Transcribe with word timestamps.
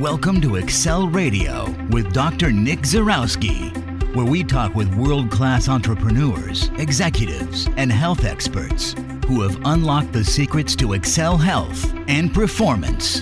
Welcome 0.00 0.40
to 0.40 0.56
Excel 0.56 1.08
Radio 1.08 1.70
with 1.90 2.14
Dr. 2.14 2.50
Nick 2.50 2.78
Zarowski, 2.84 3.70
where 4.14 4.24
we 4.24 4.42
talk 4.42 4.74
with 4.74 4.94
world 4.94 5.30
class 5.30 5.68
entrepreneurs, 5.68 6.70
executives, 6.78 7.68
and 7.76 7.92
health 7.92 8.24
experts 8.24 8.94
who 9.26 9.42
have 9.42 9.60
unlocked 9.66 10.14
the 10.14 10.24
secrets 10.24 10.74
to 10.76 10.94
Excel 10.94 11.36
health 11.36 11.92
and 12.08 12.32
performance. 12.32 13.20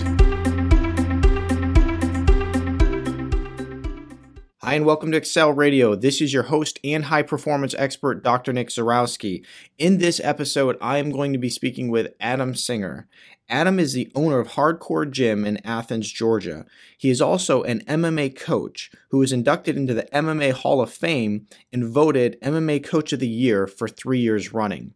Hi, 4.69 4.75
and 4.75 4.85
welcome 4.85 5.09
to 5.09 5.17
Excel 5.17 5.51
Radio. 5.51 5.95
This 5.95 6.21
is 6.21 6.31
your 6.31 6.43
host 6.43 6.79
and 6.83 7.05
high 7.05 7.23
performance 7.23 7.73
expert, 7.79 8.23
Dr. 8.23 8.53
Nick 8.53 8.69
Zarowski. 8.69 9.43
In 9.79 9.97
this 9.97 10.21
episode, 10.23 10.77
I 10.79 10.99
am 10.99 11.09
going 11.09 11.33
to 11.33 11.39
be 11.39 11.49
speaking 11.49 11.89
with 11.89 12.13
Adam 12.19 12.53
Singer. 12.53 13.07
Adam 13.49 13.79
is 13.79 13.93
the 13.93 14.11
owner 14.13 14.37
of 14.37 14.49
Hardcore 14.49 15.09
Gym 15.09 15.43
in 15.43 15.57
Athens, 15.65 16.11
Georgia. 16.11 16.67
He 16.99 17.09
is 17.09 17.19
also 17.19 17.63
an 17.63 17.79
MMA 17.85 18.39
coach 18.39 18.91
who 19.09 19.17
was 19.17 19.33
inducted 19.33 19.75
into 19.75 19.95
the 19.95 20.07
MMA 20.13 20.51
Hall 20.51 20.81
of 20.81 20.93
Fame 20.93 21.47
and 21.73 21.89
voted 21.89 22.39
MMA 22.43 22.83
Coach 22.83 23.11
of 23.11 23.19
the 23.19 23.27
Year 23.27 23.65
for 23.65 23.87
three 23.87 24.19
years 24.19 24.53
running. 24.53 24.93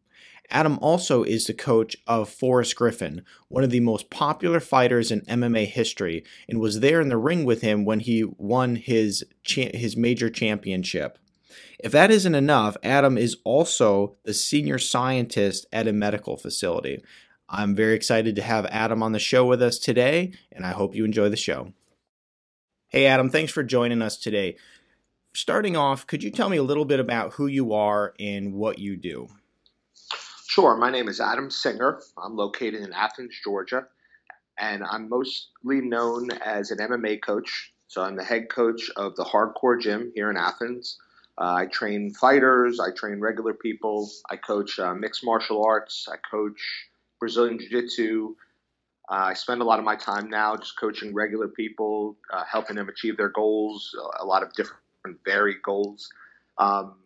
Adam 0.50 0.78
also 0.82 1.24
is 1.24 1.46
the 1.46 1.54
coach 1.54 1.96
of 2.06 2.30
Forrest 2.30 2.76
Griffin, 2.76 3.24
one 3.48 3.64
of 3.64 3.70
the 3.70 3.80
most 3.80 4.10
popular 4.10 4.60
fighters 4.60 5.12
in 5.12 5.22
MMA 5.22 5.66
history, 5.66 6.24
and 6.48 6.60
was 6.60 6.80
there 6.80 7.02
in 7.02 7.10
the 7.10 7.18
ring 7.18 7.46
with 7.46 7.62
him 7.62 7.86
when 7.86 8.02
he 8.02 8.24
won 8.24 8.76
his 8.76 9.24
cha- 9.44 9.72
his 9.74 9.96
major 9.96 10.30
championship. 10.30 11.18
If 11.80 11.92
that 11.92 12.12
isn't 12.12 12.36
enough, 12.36 12.78
Adam 12.84 13.18
is 13.18 13.38
also 13.44 14.16
the 14.24 14.34
senior 14.34 14.80
scientist 14.80 15.66
at 15.72 15.88
a 15.88 15.94
medical 15.94 16.38
facility. 16.38 17.04
I'm 17.50 17.76
very 17.76 17.94
excited 17.94 18.36
to 18.36 18.42
have 18.42 18.66
Adam 18.68 19.04
on 19.04 19.12
the 19.12 19.20
show 19.20 19.46
with 19.46 19.62
us 19.62 19.78
today, 19.78 20.34
and 20.52 20.66
I 20.66 20.72
hope 20.72 20.96
you 20.96 21.06
enjoy 21.06 21.30
the 21.30 21.36
show. 21.36 21.74
Hey, 22.90 23.06
Adam, 23.06 23.30
thanks 23.30 23.52
for 23.52 23.64
joining 23.64 24.02
us 24.02 24.18
today. 24.18 24.56
Starting 25.36 25.76
off, 25.76 26.06
could 26.06 26.24
you 26.24 26.30
tell 26.30 26.50
me 26.50 26.58
a 26.58 26.64
little 26.64 26.86
bit 26.86 27.00
about 27.00 27.34
who 27.34 27.48
you 27.48 27.74
are 27.74 28.14
and 28.20 28.54
what 28.54 28.80
you 28.80 28.96
do? 28.96 29.28
Sure. 30.54 30.78
My 30.78 30.92
name 30.92 31.08
is 31.08 31.20
Adam 31.20 31.50
Singer. 31.50 32.00
I'm 32.16 32.36
located 32.36 32.84
in 32.84 32.94
Athens, 32.94 33.34
Georgia, 33.44 33.88
and 34.60 34.84
I'm 34.84 35.10
mostly 35.10 35.82
known 35.82 36.30
as 36.30 36.70
an 36.70 36.78
MMA 36.78 37.24
coach. 37.24 37.74
So 37.88 38.04
I'm 38.04 38.16
the 38.16 38.24
head 38.24 38.50
coach 38.50 38.92
of 38.96 39.16
the 39.16 39.24
Hardcore 39.24 39.82
Gym 39.82 40.12
here 40.14 40.30
in 40.30 40.38
Athens. 40.38 41.00
Uh, 41.40 41.56
I 41.56 41.66
train 41.66 42.14
fighters, 42.14 42.80
I 42.80 42.92
train 42.92 43.20
regular 43.20 43.56
people, 43.56 44.12
I 44.30 44.36
coach 44.36 44.78
uh, 44.78 44.94
mixed 44.94 45.26
martial 45.26 45.66
arts, 45.66 46.08
I 46.08 46.18
coach 46.18 46.62
Brazilian 47.20 47.58
Jiu 47.58 47.70
Jitsu. 47.70 48.36
Uh, 49.10 49.30
I 49.30 49.34
spend 49.34 49.64
a 49.64 49.66
lot 49.66 49.80
of 49.80 49.86
my 49.86 49.96
time 49.96 50.30
now 50.30 50.56
just 50.56 50.80
coaching 50.80 51.16
regular 51.16 51.48
people, 51.48 52.16
uh, 52.32 52.44
helping 52.48 52.76
them 52.76 52.90
achieve 52.90 53.18
their 53.18 53.30
goals, 53.30 53.96
a 54.20 54.24
lot 54.24 54.44
of 54.44 54.54
different 54.54 54.78
varied 55.26 55.64
goals. 55.64 56.12
Um, 56.60 56.98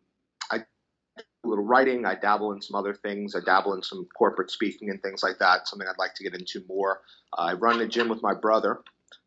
little 1.48 1.66
writing, 1.66 2.06
I 2.06 2.16
dabble 2.16 2.52
in 2.53 2.62
some 2.62 2.76
other 2.76 2.94
things, 2.94 3.36
I 3.36 3.40
dabble 3.45 3.73
in 3.73 3.84
some 3.84 4.08
corporate 4.17 4.52
speaking 4.52 4.90
and 4.90 5.02
things 5.02 5.23
like 5.23 5.40
that, 5.40 5.67
something 5.67 5.88
I'd 5.88 5.98
like 5.98 6.16
to 6.16 6.23
get 6.23 6.34
into 6.34 6.64
more. 6.67 7.02
Uh, 7.38 7.42
I 7.42 7.53
run 7.53 7.80
the 7.80 7.88
gym 7.88 8.09
with 8.09 8.22
my 8.22 8.34
brother. 8.34 8.81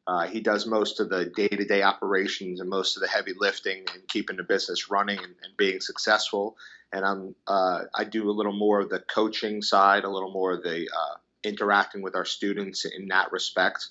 Uh, 0.07 0.27
he 0.27 0.41
does 0.41 0.67
most 0.67 0.99
of 0.99 1.09
the 1.09 1.27
day 1.27 1.49
to 1.49 1.65
day 1.65 1.83
operations 1.83 2.61
and 2.61 2.69
most 2.69 2.97
of 2.97 3.03
the 3.03 3.09
heavy 3.09 3.33
lifting 3.39 3.85
and 3.95 4.09
keeping 4.09 4.37
the 4.37 4.43
business 4.43 4.91
running 4.91 5.19
and, 5.19 5.35
and 5.43 5.57
being 5.57 5.81
successful 5.81 6.57
and 6.93 7.05
I'm 7.05 7.35
uh, 7.47 7.83
I 7.95 8.05
do 8.05 8.31
a 8.31 8.33
little 8.33 8.53
more 8.53 8.81
of 8.81 8.89
the 8.89 9.01
coaching 9.01 9.63
side, 9.63 10.05
a 10.05 10.11
little 10.11 10.33
more 10.33 10.53
of 10.53 10.63
the 10.63 10.89
uh, 10.89 11.17
interacting 11.45 12.03
with 12.03 12.15
our 12.15 12.25
students 12.25 12.85
in 12.85 13.09
that 13.09 13.33
respect. 13.33 13.89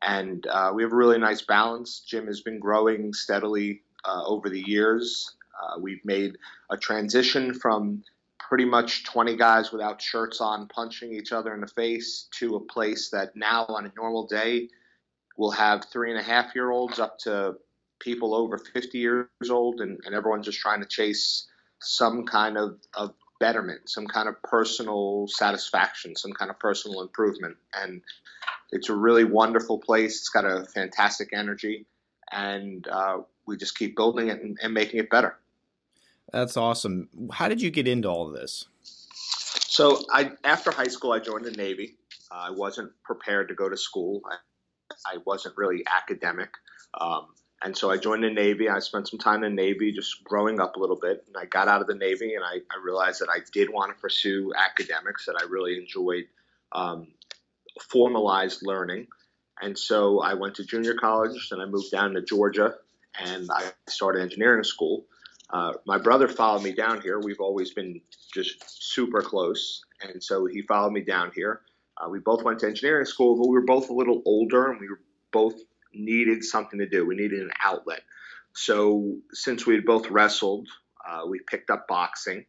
And 0.00 0.44
uh, 0.46 0.72
we 0.74 0.82
have 0.82 0.92
a 0.92 0.96
really 0.96 1.18
nice 1.18 1.42
balance. 1.42 2.00
Gym 2.00 2.26
has 2.26 2.40
been 2.40 2.58
growing 2.58 3.14
steadily 3.14 3.82
uh, 4.04 4.24
over 4.24 4.48
the 4.48 4.60
years. 4.60 5.32
Uh, 5.60 5.78
we've 5.80 6.04
made 6.04 6.36
a 6.70 6.76
transition 6.76 7.54
from 7.54 8.02
pretty 8.38 8.64
much 8.64 9.04
20 9.04 9.36
guys 9.36 9.72
without 9.72 10.02
shirts 10.02 10.40
on 10.40 10.68
punching 10.68 11.12
each 11.12 11.32
other 11.32 11.54
in 11.54 11.60
the 11.60 11.66
face 11.66 12.28
to 12.38 12.56
a 12.56 12.60
place 12.60 13.10
that 13.10 13.34
now 13.36 13.64
on 13.68 13.86
a 13.86 13.92
normal 13.96 14.26
day 14.26 14.68
will 15.36 15.50
have 15.50 15.84
three 15.90 16.10
and 16.10 16.20
a 16.20 16.22
half 16.22 16.54
year 16.54 16.70
olds 16.70 16.98
up 16.98 17.18
to 17.18 17.54
people 18.00 18.34
over 18.34 18.58
50 18.58 18.98
years 18.98 19.28
old 19.48 19.80
and, 19.80 19.98
and 20.04 20.14
everyone's 20.14 20.46
just 20.46 20.58
trying 20.58 20.80
to 20.80 20.86
chase 20.86 21.46
some 21.80 22.24
kind 22.26 22.58
of, 22.58 22.78
of 22.94 23.14
betterment, 23.42 23.88
some 23.88 24.06
kind 24.06 24.28
of 24.28 24.40
personal 24.42 25.26
satisfaction, 25.28 26.14
some 26.14 26.32
kind 26.32 26.50
of 26.50 26.58
personal 26.60 27.02
improvement. 27.02 27.56
And 27.74 28.02
it's 28.70 28.88
a 28.88 28.94
really 28.94 29.24
wonderful 29.24 29.78
place. 29.78 30.20
It's 30.20 30.28
got 30.28 30.44
a 30.44 30.64
fantastic 30.64 31.30
energy, 31.32 31.86
and 32.30 32.86
uh, 32.86 33.18
we 33.46 33.56
just 33.56 33.76
keep 33.76 33.96
building 33.96 34.28
it 34.28 34.40
and, 34.40 34.58
and, 34.62 34.72
making 34.72 35.00
it 35.00 35.10
better. 35.10 35.36
That's 36.32 36.56
awesome. 36.56 37.08
How 37.30 37.48
did 37.48 37.60
you 37.60 37.70
get 37.70 37.86
into 37.86 38.08
all 38.08 38.26
of 38.26 38.32
this? 38.32 38.66
So, 39.02 40.04
I 40.10 40.32
after 40.44 40.70
high 40.70 40.88
school, 40.88 41.12
I 41.12 41.18
joined 41.18 41.44
the 41.44 41.52
Navy. 41.52 41.96
Uh, 42.30 42.46
I 42.48 42.50
wasn't 42.50 42.92
prepared 43.04 43.48
to 43.48 43.54
go 43.54 43.68
to 43.68 43.76
school. 43.76 44.22
I, 44.30 44.36
I 45.06 45.18
wasn't 45.24 45.56
really 45.56 45.84
academic. 45.86 46.50
Um, 46.98 47.28
and 47.64 47.76
so 47.76 47.90
I 47.90 47.96
joined 47.96 48.24
the 48.24 48.30
Navy. 48.30 48.68
I 48.68 48.80
spent 48.80 49.08
some 49.08 49.18
time 49.18 49.44
in 49.44 49.54
the 49.54 49.62
Navy 49.62 49.92
just 49.92 50.24
growing 50.24 50.60
up 50.60 50.76
a 50.76 50.80
little 50.80 50.98
bit. 51.00 51.24
And 51.28 51.36
I 51.36 51.44
got 51.44 51.68
out 51.68 51.80
of 51.80 51.86
the 51.86 51.94
Navy 51.94 52.34
and 52.34 52.44
I, 52.44 52.56
I 52.56 52.82
realized 52.84 53.20
that 53.20 53.28
I 53.28 53.38
did 53.52 53.70
want 53.70 53.94
to 53.94 54.00
pursue 54.00 54.52
academics, 54.56 55.26
that 55.26 55.36
I 55.40 55.44
really 55.44 55.78
enjoyed 55.78 56.24
um, 56.72 57.08
formalized 57.80 58.62
learning. 58.64 59.06
And 59.60 59.78
so 59.78 60.20
I 60.20 60.34
went 60.34 60.56
to 60.56 60.64
junior 60.64 60.94
college, 60.94 61.48
then 61.50 61.60
I 61.60 61.66
moved 61.66 61.92
down 61.92 62.14
to 62.14 62.22
Georgia 62.22 62.74
and 63.18 63.48
I 63.50 63.70
started 63.88 64.22
engineering 64.22 64.64
school. 64.64 65.04
Uh, 65.52 65.74
my 65.86 65.98
brother 65.98 66.28
followed 66.28 66.62
me 66.62 66.72
down 66.72 67.00
here. 67.02 67.20
We've 67.20 67.40
always 67.40 67.72
been 67.72 68.00
just 68.32 68.56
super 68.66 69.20
close. 69.20 69.82
And 70.02 70.22
so 70.22 70.46
he 70.46 70.62
followed 70.62 70.92
me 70.92 71.02
down 71.02 71.30
here. 71.34 71.60
Uh, 71.96 72.08
we 72.08 72.20
both 72.20 72.42
went 72.42 72.60
to 72.60 72.66
engineering 72.66 73.04
school, 73.04 73.36
but 73.36 73.48
we 73.48 73.54
were 73.54 73.66
both 73.66 73.90
a 73.90 73.92
little 73.92 74.22
older 74.24 74.70
and 74.70 74.80
we 74.80 74.88
were 74.88 75.00
both 75.30 75.60
needed 75.92 76.42
something 76.42 76.78
to 76.78 76.88
do. 76.88 77.06
We 77.06 77.16
needed 77.16 77.40
an 77.40 77.50
outlet. 77.62 78.00
So 78.54 79.18
since 79.32 79.66
we 79.66 79.74
had 79.74 79.84
both 79.84 80.08
wrestled, 80.10 80.68
uh, 81.06 81.26
we 81.28 81.40
picked 81.40 81.70
up 81.70 81.86
boxing. 81.86 82.46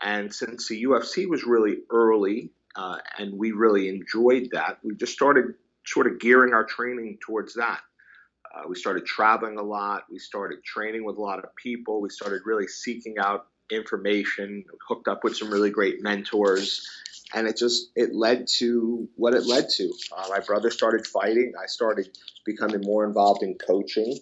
And 0.00 0.34
since 0.34 0.68
the 0.68 0.82
UFC 0.84 1.28
was 1.28 1.44
really 1.44 1.78
early 1.90 2.50
uh, 2.74 2.98
and 3.18 3.38
we 3.38 3.52
really 3.52 3.88
enjoyed 3.88 4.48
that, 4.52 4.78
we 4.82 4.94
just 4.94 5.12
started 5.12 5.54
sort 5.84 6.06
of 6.06 6.18
gearing 6.18 6.54
our 6.54 6.64
training 6.64 7.18
towards 7.20 7.54
that. 7.54 7.80
Uh, 8.54 8.62
we 8.68 8.76
started 8.76 9.06
traveling 9.06 9.58
a 9.58 9.62
lot. 9.62 10.04
We 10.10 10.18
started 10.18 10.62
training 10.62 11.04
with 11.04 11.16
a 11.16 11.20
lot 11.20 11.38
of 11.38 11.54
people. 11.56 12.00
We 12.00 12.10
started 12.10 12.42
really 12.44 12.66
seeking 12.66 13.16
out 13.18 13.46
information, 13.70 14.64
hooked 14.86 15.08
up 15.08 15.24
with 15.24 15.36
some 15.36 15.50
really 15.50 15.70
great 15.70 16.02
mentors 16.02 16.86
and 17.34 17.46
it 17.46 17.56
just 17.56 17.90
it 17.96 18.14
led 18.14 18.46
to 18.58 19.08
what 19.16 19.34
it 19.34 19.46
led 19.46 19.68
to. 19.76 19.92
Uh, 20.16 20.26
my 20.28 20.40
brother 20.40 20.70
started 20.70 21.06
fighting. 21.06 21.52
I 21.60 21.66
started 21.66 22.08
becoming 22.44 22.80
more 22.82 23.04
involved 23.04 23.42
in 23.42 23.54
coaching, 23.54 24.18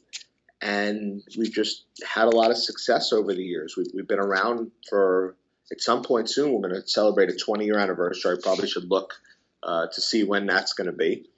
and 0.61 1.23
we've 1.37 1.53
just 1.53 1.85
had 2.07 2.27
a 2.27 2.37
lot 2.37 2.51
of 2.51 2.57
success 2.57 3.13
over 3.13 3.35
the 3.35 3.43
years. 3.43 3.75
We've, 3.77 3.89
we've 3.95 4.09
been 4.09 4.21
around 4.21 4.71
for 4.89 5.37
at 5.73 5.81
some 5.81 6.03
point 6.03 6.31
soon. 6.31 6.53
We're 6.53 6.69
going 6.69 6.81
to 6.81 6.87
celebrate 6.87 7.31
a 7.31 7.37
20 7.37 7.65
year 7.65 7.79
anniversary. 7.79 8.37
I 8.37 8.41
probably 8.43 8.69
should 8.69 8.91
look 8.91 9.15
uh, 9.63 9.87
to 9.93 10.01
see 10.01 10.25
when 10.25 10.47
that's 10.47 10.75
going 10.75 10.91
to 10.91 10.97
be. 10.97 11.30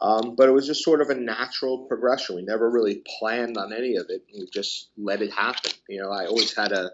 Um, 0.00 0.34
but 0.36 0.48
it 0.48 0.52
was 0.52 0.66
just 0.66 0.82
sort 0.82 1.00
of 1.00 1.10
a 1.10 1.14
natural 1.14 1.86
progression. 1.86 2.36
We 2.36 2.42
never 2.42 2.70
really 2.70 3.02
planned 3.18 3.58
on 3.58 3.72
any 3.72 3.96
of 3.96 4.06
it. 4.08 4.24
We 4.32 4.48
just 4.52 4.88
let 4.96 5.22
it 5.22 5.32
happen. 5.32 5.72
You 5.88 6.02
know, 6.02 6.10
I 6.10 6.26
always 6.26 6.56
had 6.56 6.72
a, 6.72 6.90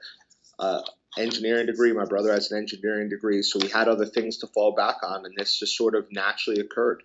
a, 0.58 0.82
engineering 1.16 1.66
degree. 1.66 1.92
My 1.92 2.04
brother 2.04 2.32
has 2.32 2.50
an 2.52 2.58
engineering 2.58 3.08
degree, 3.08 3.42
so 3.42 3.58
we 3.60 3.68
had 3.68 3.88
other 3.88 4.06
things 4.06 4.38
to 4.38 4.46
fall 4.48 4.74
back 4.74 4.96
on, 5.02 5.24
and 5.24 5.34
this 5.36 5.58
just 5.58 5.76
sort 5.76 5.94
of 5.94 6.06
naturally 6.12 6.60
occurred. 6.60 7.02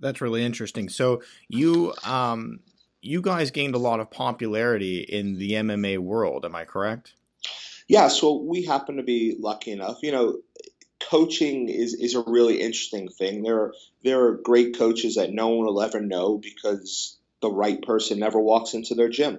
That's 0.00 0.20
really 0.20 0.44
interesting. 0.44 0.88
So 0.88 1.22
you 1.48 1.94
um, 2.04 2.60
you 3.00 3.20
guys 3.20 3.50
gained 3.50 3.74
a 3.74 3.78
lot 3.78 4.00
of 4.00 4.10
popularity 4.10 5.00
in 5.00 5.38
the 5.38 5.52
MMA 5.52 5.98
world. 5.98 6.44
Am 6.44 6.54
I 6.54 6.64
correct? 6.64 7.14
Yeah. 7.88 8.08
So 8.08 8.34
we 8.34 8.64
happen 8.64 8.96
to 8.96 9.02
be 9.02 9.36
lucky 9.38 9.72
enough. 9.72 9.98
You 10.02 10.12
know, 10.12 10.38
coaching 11.00 11.68
is 11.68 11.94
is 11.94 12.14
a 12.14 12.22
really 12.26 12.60
interesting 12.60 13.08
thing. 13.08 13.42
There 13.42 13.60
are 13.60 13.74
there 14.04 14.24
are 14.24 14.32
great 14.36 14.78
coaches 14.78 15.16
that 15.16 15.32
no 15.32 15.48
one 15.48 15.66
will 15.66 15.82
ever 15.82 16.00
know 16.00 16.38
because 16.38 17.16
the 17.40 17.50
right 17.50 17.80
person 17.80 18.18
never 18.18 18.40
walks 18.40 18.74
into 18.74 18.94
their 18.94 19.08
gym. 19.08 19.38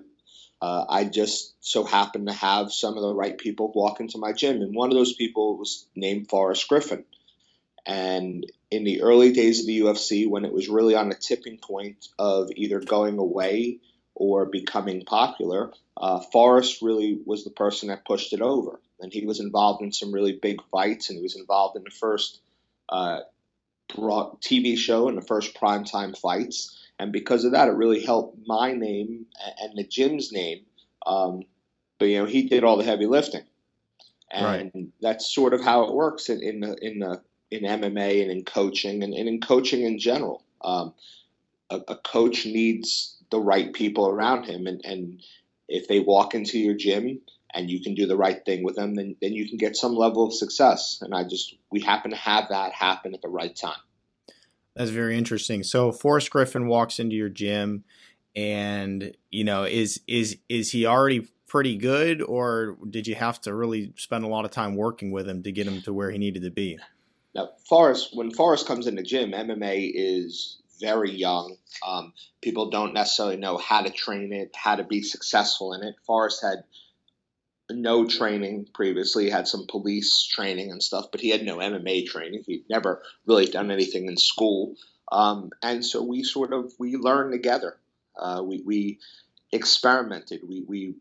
Uh, 0.62 0.86
I 0.90 1.06
just 1.06 1.56
so 1.62 1.84
happened 1.84 2.28
to 2.28 2.34
have 2.34 2.74
some 2.74 2.98
of 2.98 3.02
the 3.02 3.14
right 3.14 3.38
people 3.38 3.72
walk 3.74 4.02
into 4.02 4.18
my 4.18 4.34
gym. 4.34 4.62
And 4.62 4.76
one 4.76 4.90
of 4.90 4.96
those 4.96 5.14
people 5.14 5.58
was 5.58 5.86
named 5.96 6.30
Forrest 6.30 6.68
Griffin. 6.68 7.06
And 7.86 8.46
in 8.70 8.84
the 8.84 9.02
early 9.02 9.32
days 9.32 9.62
of 9.62 9.68
the 9.68 9.80
UFC, 9.80 10.30
when 10.30 10.44
it 10.44 10.54
was 10.54 10.68
really 10.68 10.96
on 10.96 11.10
the 11.10 11.16
tipping 11.16 11.58
point 11.58 12.08
of 12.18 12.50
either 12.56 12.82
going 12.82 13.18
away 13.18 13.80
or 14.16 14.46
becoming 14.46 15.06
popular, 15.06 15.72
uh, 15.96 16.20
Forrest 16.20 16.82
really 16.82 17.20
was 17.26 17.46
the 17.46 17.52
person 17.52 17.88
that 17.88 18.06
pushed 18.06 18.34
it 18.34 18.42
over. 18.42 18.80
And 19.02 19.14
he 19.14 19.26
was 19.26 19.40
involved 19.40 19.82
in 19.82 19.92
some 19.92 20.12
really 20.12 20.40
big 20.42 20.62
fights, 20.72 21.10
and 21.10 21.18
he 21.18 21.24
was 21.24 21.36
involved 21.36 21.78
in 21.78 21.84
the 21.84 21.92
first 21.92 22.42
uh, 22.90 23.20
TV 23.92 24.78
show 24.78 25.08
and 25.08 25.18
the 25.18 25.26
first 25.26 25.56
primetime 25.56 26.18
fights 26.18 26.80
and 27.00 27.14
because 27.14 27.46
of 27.46 27.54
that, 27.54 27.70
it 27.70 27.72
really 27.72 28.04
helped 28.04 28.38
my 28.46 28.74
name 28.74 29.26
and 29.62 29.78
the 29.78 29.86
gym's 29.86 30.34
name. 30.34 30.66
Um, 31.06 31.44
but 31.98 32.06
you 32.06 32.20
know, 32.20 32.26
he 32.26 32.44
did 32.44 32.66
all 32.66 32.78
the 32.78 32.84
heavy 32.84 33.06
lifting, 33.06 33.46
and 34.30 34.72
right. 34.76 34.88
that's 35.02 35.34
sort 35.34 35.54
of 35.54 35.64
how 35.64 35.84
it 35.86 35.94
works 35.94 36.30
in, 36.30 36.44
in 36.44 36.60
the 36.60 36.76
in 36.86 37.00
the 37.00 37.22
in 37.52 37.64
MMA 37.64 38.22
and 38.22 38.32
in 38.32 38.44
coaching 38.44 39.02
and, 39.02 39.14
and 39.14 39.28
in 39.28 39.40
coaching 39.40 39.84
in 39.84 39.98
general. 39.98 40.44
Um, 40.62 40.94
a, 41.70 41.80
a, 41.88 41.96
coach 41.96 42.46
needs 42.46 43.18
the 43.32 43.40
right 43.40 43.74
people 43.74 44.08
around 44.08 44.44
him, 44.44 44.68
and, 44.68 44.84
and 44.84 45.22
if 45.68 45.88
they 45.88 46.00
walk 46.00 46.36
into 46.36 46.60
your 46.60 46.74
gym 46.74 47.22
and 47.54 47.70
you 47.70 47.82
can 47.82 47.96
do 47.96 48.06
the 48.06 48.18
right 48.18 48.44
thing 48.46 48.64
with 48.64 48.76
them, 48.76 48.96
then 48.96 49.16
then 49.22 49.34
you 49.34 49.48
can 49.48 49.58
get 49.58 49.76
some 49.76 49.96
level 49.96 50.26
of 50.26 50.34
success. 50.34 51.00
And 51.02 51.14
I 51.14 51.24
just 51.24 51.56
we 51.72 51.80
happen 51.80 52.12
to 52.12 52.18
have 52.18 52.50
that 52.50 52.74
happen 52.74 53.14
at 53.14 53.22
the 53.22 53.30
right 53.30 53.56
time. 53.56 53.80
That's 54.76 54.92
very 54.92 55.18
interesting. 55.18 55.64
So 55.64 55.92
Forrest 55.92 56.30
Griffin 56.30 56.68
walks 56.68 57.00
into 57.00 57.16
your 57.16 57.30
gym, 57.30 57.84
and 58.36 59.16
you 59.32 59.44
know 59.44 59.64
is 59.64 60.02
is 60.08 60.38
is 60.48 60.72
he 60.72 60.86
already 60.86 61.28
pretty 61.48 61.78
good, 61.78 62.22
or 62.22 62.78
did 62.90 63.08
you 63.08 63.16
have 63.16 63.42
to 63.42 63.54
really 63.54 63.94
spend 63.98 64.24
a 64.24 64.28
lot 64.28 64.46
of 64.46 64.52
time 64.52 64.76
working 64.76 65.12
with 65.12 65.28
him 65.28 65.44
to 65.44 65.52
get 65.52 65.68
him 65.68 65.82
to 65.82 65.92
where 65.92 66.12
he 66.12 66.18
needed 66.18 66.44
to 66.44 66.52
be? 66.52 66.78
Now, 67.36 67.50
Forrest, 67.68 68.10
when 68.14 68.32
Forrest 68.32 68.68
comes 68.68 68.88
in 68.88 68.96
the 68.96 69.04
gym, 69.04 69.32
MMA 69.32 69.92
is 69.94 70.62
very 70.80 71.12
young. 71.12 71.58
Um, 71.86 72.14
people 72.42 72.70
don't 72.70 72.94
necessarily 72.94 73.38
know 73.38 73.58
how 73.58 73.82
to 73.82 73.90
train 73.90 74.32
it, 74.32 74.56
how 74.56 74.76
to 74.76 74.84
be 74.84 75.02
successful 75.02 75.74
in 75.74 75.84
it. 75.84 75.96
Forrest 76.06 76.42
had 76.44 76.64
no 77.70 78.08
training 78.08 78.68
previously. 78.74 79.26
He 79.26 79.30
had 79.30 79.48
some 79.48 79.66
police 79.68 80.24
training 80.24 80.72
and 80.72 80.82
stuff, 80.82 81.08
but 81.12 81.22
he 81.22 81.30
had 81.30 81.44
no 81.44 81.58
MMA 81.58 82.08
training. 82.08 82.44
He'd 82.46 82.70
never 82.70 83.04
really 83.26 83.46
done 83.46 83.72
anything 83.72 84.08
in 84.08 84.18
school, 84.18 84.76
um, 85.12 85.52
and 85.64 85.86
so 85.86 86.04
we 86.04 86.24
sort 86.24 86.54
of 86.54 86.74
we 86.80 86.96
learned 86.96 87.32
together. 87.32 87.78
Uh, 88.18 88.42
we, 88.44 88.62
we 88.66 89.00
experimented. 89.52 90.42
We 90.48 90.64
we 90.68 90.96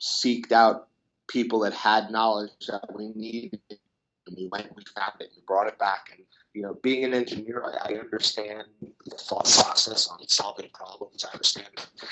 seeked 0.00 0.52
out 0.52 0.88
people 1.28 1.60
that 1.60 1.72
had 1.72 2.10
knowledge 2.10 2.50
that 2.68 2.94
we 2.94 3.12
needed, 3.14 3.60
and 4.26 4.36
we 4.36 4.48
went, 4.50 4.74
we 4.76 4.84
found 4.94 5.20
it, 5.20 5.30
and 5.34 5.46
brought 5.46 5.68
it 5.68 5.78
back. 5.78 6.08
And 6.12 6.24
you 6.54 6.62
know, 6.62 6.78
being 6.82 7.04
an 7.04 7.14
engineer, 7.14 7.64
I, 7.64 7.92
I 7.92 7.98
understand 7.98 8.64
the 9.06 9.16
thought 9.16 9.44
process 9.44 10.08
on 10.08 10.18
solving 10.28 10.68
problems. 10.74 11.24
I 11.24 11.32
understand 11.32 11.68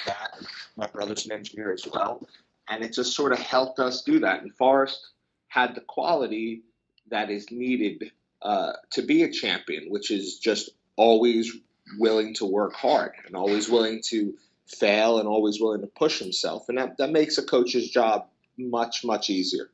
that. 0.06 0.40
My 0.76 0.86
brother's 0.86 1.26
an 1.26 1.32
engineer 1.32 1.72
as 1.72 1.86
well, 1.86 2.26
and 2.70 2.84
it 2.84 2.92
just 2.92 3.14
sort 3.14 3.32
of 3.32 3.38
helped 3.40 3.80
us 3.80 4.02
do 4.02 4.20
that. 4.20 4.42
And 4.42 4.54
Forrest 4.54 5.04
had 5.48 5.74
the 5.74 5.80
quality 5.80 6.62
that 7.10 7.28
is 7.28 7.50
needed 7.50 8.12
uh, 8.40 8.72
to 8.92 9.02
be 9.02 9.24
a 9.24 9.30
champion, 9.30 9.90
which 9.90 10.10
is 10.10 10.38
just 10.38 10.70
always 10.96 11.52
willing 11.98 12.34
to 12.34 12.46
work 12.46 12.72
hard 12.74 13.12
and 13.26 13.34
always 13.34 13.68
willing 13.68 14.00
to 14.06 14.34
fail 14.66 15.18
and 15.18 15.28
always 15.28 15.60
willing 15.60 15.80
to 15.80 15.88
push 15.88 16.20
himself. 16.20 16.68
And 16.68 16.78
that, 16.78 16.96
that 16.98 17.10
makes 17.10 17.36
a 17.36 17.42
coach's 17.42 17.90
job 17.90 18.28
much, 18.56 19.04
much 19.04 19.28
easier. 19.28 19.68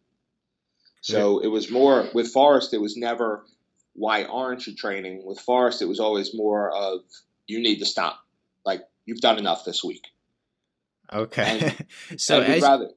So 1.03 1.41
yeah. 1.41 1.47
it 1.47 1.51
was 1.51 1.71
more 1.71 2.09
with 2.15 2.33
Forrest, 2.33 2.73
it 2.73 2.81
was 2.81 2.97
never 2.97 3.45
why 3.97 4.25
aren't 4.25 4.67
you 4.67 4.75
training? 4.75 5.25
With 5.25 5.41
Forrest, 5.41 5.81
it 5.81 5.87
was 5.87 6.01
always 6.01 6.35
more 6.35 6.71
of 6.71 7.01
you 7.47 7.61
need 7.61 7.79
to 7.79 7.87
stop. 7.87 8.19
Like 8.65 8.83
you've 9.05 9.21
done 9.21 9.39
enough 9.39 9.65
this 9.65 9.83
week. 9.83 10.07
Okay. 11.13 11.75
And, 12.11 12.21
so 12.21 12.41
as, 12.41 12.63
rather, 12.63 12.91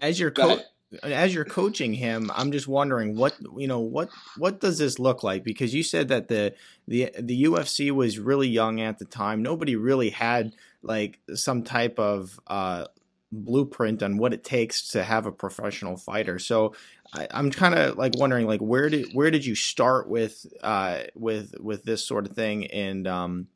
as 0.00 0.18
you're 0.18 0.30
co- 0.30 0.60
as 1.02 1.34
you're 1.34 1.44
coaching 1.44 1.94
him, 1.94 2.30
I'm 2.34 2.52
just 2.52 2.66
wondering 2.66 3.16
what 3.16 3.34
you 3.56 3.68
know 3.68 3.80
what 3.80 4.08
what 4.36 4.60
does 4.60 4.78
this 4.78 4.98
look 4.98 5.22
like? 5.22 5.44
Because 5.44 5.72
you 5.74 5.82
said 5.82 6.08
that 6.08 6.28
the 6.28 6.54
the 6.88 7.10
the 7.18 7.44
UFC 7.44 7.90
was 7.90 8.18
really 8.18 8.48
young 8.48 8.80
at 8.80 8.98
the 8.98 9.04
time. 9.04 9.42
Nobody 9.42 9.76
really 9.76 10.10
had 10.10 10.52
like 10.82 11.20
some 11.34 11.62
type 11.62 11.98
of 11.98 12.40
uh, 12.46 12.86
blueprint 13.32 14.02
on 14.02 14.18
what 14.18 14.32
it 14.32 14.42
takes 14.42 14.88
to 14.88 15.04
have 15.04 15.26
a 15.26 15.32
professional 15.32 15.96
fighter. 15.96 16.38
So 16.38 16.74
I, 17.12 17.28
am 17.30 17.50
kind 17.50 17.74
of 17.74 17.96
like 17.96 18.16
wondering 18.16 18.46
like 18.46 18.60
where 18.60 18.88
did 18.88 19.12
where 19.12 19.30
did 19.30 19.44
you 19.44 19.54
start 19.54 20.08
with 20.08 20.46
uh, 20.62 21.02
with 21.14 21.54
with 21.60 21.84
this 21.84 22.04
sort 22.04 22.26
of 22.26 22.32
thing 22.32 22.66
and 22.68 23.06
um 23.06 23.46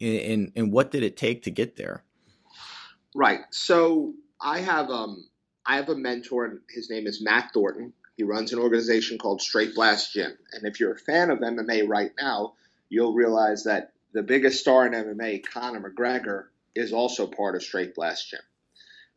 and 0.00 0.52
and 0.54 0.72
what 0.72 0.90
did 0.90 1.02
it 1.02 1.16
take 1.16 1.42
to 1.42 1.50
get 1.50 1.76
there? 1.76 2.04
Right. 3.14 3.40
So 3.50 4.14
I 4.40 4.60
have 4.60 4.90
um 4.90 5.28
I 5.66 5.76
have 5.76 5.88
a 5.88 5.96
mentor 5.96 6.44
and 6.44 6.60
his 6.70 6.90
name 6.90 7.06
is 7.06 7.22
Matt 7.22 7.50
Thornton. 7.52 7.92
He 8.16 8.24
runs 8.24 8.52
an 8.52 8.58
organization 8.58 9.18
called 9.18 9.40
Straight 9.40 9.74
Blast 9.74 10.12
Gym. 10.12 10.36
And 10.52 10.66
if 10.66 10.80
you're 10.80 10.92
a 10.92 10.98
fan 10.98 11.30
of 11.30 11.38
MMA 11.38 11.88
right 11.88 12.10
now, 12.20 12.54
you'll 12.88 13.14
realize 13.14 13.64
that 13.64 13.92
the 14.12 14.22
biggest 14.22 14.60
star 14.60 14.86
in 14.86 14.92
MMA, 14.92 15.44
Conor 15.46 15.90
McGregor, 15.90 16.46
is 16.74 16.92
also 16.92 17.26
part 17.26 17.54
of 17.54 17.62
Straight 17.62 17.94
Blast 17.94 18.30
Gym. 18.30 18.40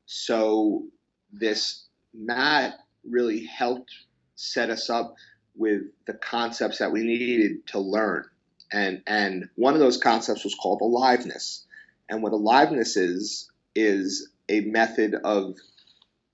So 0.06 0.86
this 1.32 1.88
Matt 2.14 2.76
really 3.04 3.46
helped 3.46 3.92
set 4.36 4.70
us 4.70 4.90
up 4.90 5.16
with 5.56 5.84
the 6.06 6.14
concepts 6.14 6.80
that 6.80 6.92
we 6.92 7.04
needed 7.04 7.68
to 7.68 7.80
learn. 7.80 8.26
And 8.72 9.04
and 9.08 9.50
one 9.56 9.74
of 9.74 9.80
those 9.80 9.98
concepts 9.98 10.44
was 10.44 10.56
called 10.56 10.82
aliveness. 10.82 11.66
And 12.10 12.22
what 12.22 12.34
aliveness 12.34 12.98
is 12.98 13.50
is 13.76 14.30
a 14.50 14.62
method 14.62 15.16
of 15.24 15.56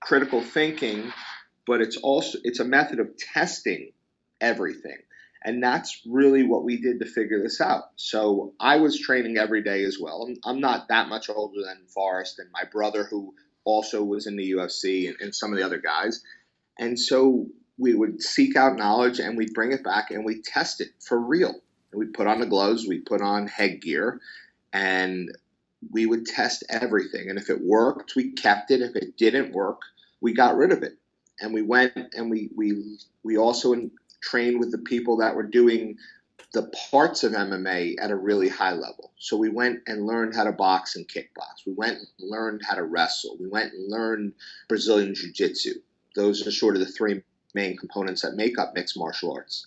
critical 0.00 0.42
thinking, 0.42 1.12
but 1.66 1.80
it's 1.80 1.96
also 1.96 2.38
it's 2.44 2.60
a 2.60 2.64
method 2.64 3.00
of 3.00 3.16
testing 3.16 3.92
everything. 4.40 4.98
And 5.44 5.62
that's 5.62 6.02
really 6.04 6.42
what 6.42 6.64
we 6.64 6.80
did 6.80 6.98
to 6.98 7.06
figure 7.06 7.40
this 7.40 7.60
out. 7.60 7.84
So 7.96 8.54
I 8.58 8.76
was 8.76 8.98
training 8.98 9.38
every 9.38 9.62
day 9.62 9.84
as 9.84 9.96
well. 10.00 10.26
I'm, 10.26 10.36
I'm 10.44 10.60
not 10.60 10.88
that 10.88 11.08
much 11.08 11.30
older 11.30 11.62
than 11.64 11.86
Forrest 11.86 12.40
and 12.40 12.50
my 12.52 12.64
brother, 12.70 13.04
who 13.04 13.34
also 13.64 14.02
was 14.02 14.26
in 14.26 14.36
the 14.36 14.52
UFC, 14.52 15.08
and, 15.08 15.16
and 15.20 15.34
some 15.34 15.52
of 15.52 15.58
the 15.58 15.64
other 15.64 15.78
guys. 15.78 16.22
And 16.78 16.98
so 16.98 17.46
we 17.78 17.94
would 17.94 18.20
seek 18.20 18.56
out 18.56 18.76
knowledge 18.76 19.20
and 19.20 19.36
we'd 19.36 19.54
bring 19.54 19.72
it 19.72 19.84
back 19.84 20.10
and 20.10 20.24
we 20.24 20.42
test 20.42 20.80
it 20.80 20.88
for 21.00 21.18
real. 21.18 21.54
And 21.92 22.00
we 22.00 22.06
put 22.06 22.26
on 22.26 22.40
the 22.40 22.46
gloves, 22.46 22.86
we 22.86 23.00
put 23.00 23.22
on 23.22 23.46
headgear, 23.46 24.20
and 24.72 25.30
we 25.90 26.06
would 26.06 26.26
test 26.26 26.64
everything. 26.68 27.30
And 27.30 27.38
if 27.38 27.50
it 27.50 27.60
worked, 27.60 28.14
we 28.16 28.32
kept 28.32 28.70
it. 28.70 28.80
If 28.80 28.96
it 28.96 29.16
didn't 29.16 29.52
work, 29.52 29.80
we 30.20 30.32
got 30.34 30.56
rid 30.56 30.72
of 30.72 30.82
it. 30.82 30.98
And 31.40 31.54
we 31.54 31.62
went 31.62 31.92
and 32.14 32.30
we 32.30 32.50
we 32.56 32.98
we 33.22 33.36
also 33.36 33.74
trained 34.20 34.58
with 34.58 34.72
the 34.72 34.78
people 34.78 35.18
that 35.18 35.36
were 35.36 35.44
doing 35.44 35.96
the 36.52 36.70
parts 36.90 37.24
of 37.24 37.32
MMA 37.32 37.96
at 38.00 38.10
a 38.10 38.16
really 38.16 38.48
high 38.48 38.72
level. 38.72 39.12
So 39.18 39.36
we 39.36 39.50
went 39.50 39.80
and 39.86 40.06
learned 40.06 40.34
how 40.34 40.44
to 40.44 40.52
box 40.52 40.96
and 40.96 41.06
kickbox. 41.06 41.66
We 41.66 41.74
went 41.74 41.98
and 41.98 42.30
learned 42.30 42.62
how 42.66 42.76
to 42.76 42.84
wrestle. 42.84 43.36
We 43.38 43.48
went 43.48 43.72
and 43.74 43.90
learned 43.90 44.32
Brazilian 44.68 45.14
Jiu 45.14 45.32
Jitsu. 45.32 45.74
Those 46.14 46.46
are 46.46 46.50
sort 46.50 46.74
of 46.74 46.80
the 46.80 46.90
three 46.90 47.22
main 47.54 47.76
components 47.76 48.22
that 48.22 48.34
make 48.34 48.58
up 48.58 48.74
mixed 48.74 48.98
martial 48.98 49.32
arts. 49.32 49.66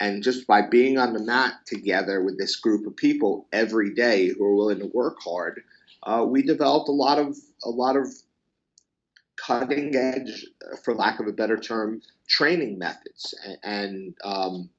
And 0.00 0.22
just 0.22 0.46
by 0.46 0.62
being 0.62 0.98
on 0.98 1.12
the 1.12 1.22
mat 1.22 1.54
together 1.66 2.22
with 2.22 2.38
this 2.38 2.56
group 2.56 2.86
of 2.86 2.96
people 2.96 3.46
every 3.52 3.94
day 3.94 4.28
who 4.28 4.44
are 4.44 4.54
willing 4.54 4.78
to 4.78 4.86
work 4.86 5.16
hard, 5.20 5.62
uh, 6.04 6.24
we 6.26 6.42
developed 6.42 6.88
a 6.88 6.92
lot 6.92 7.18
of 7.18 7.36
a 7.64 7.70
lot 7.70 7.96
of 7.96 8.06
cutting 9.36 9.94
edge, 9.96 10.46
for 10.84 10.94
lack 10.94 11.20
of 11.20 11.26
a 11.26 11.32
better 11.32 11.56
term, 11.56 12.02
training 12.28 12.78
methods, 12.78 13.34
and, 13.44 13.58
and 13.62 14.14
um, 14.24 14.70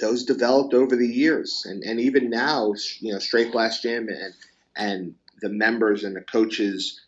those 0.00 0.24
developed 0.24 0.74
over 0.74 0.96
the 0.96 1.08
years. 1.08 1.64
And, 1.66 1.82
and 1.82 2.00
even 2.00 2.30
now, 2.30 2.74
you 3.00 3.12
know, 3.12 3.18
Straight 3.18 3.52
Blast 3.52 3.82
Gym 3.82 4.08
and 4.08 4.34
and 4.76 5.14
the 5.40 5.50
members 5.50 6.04
and 6.04 6.16
the 6.16 6.22
coaches 6.22 7.00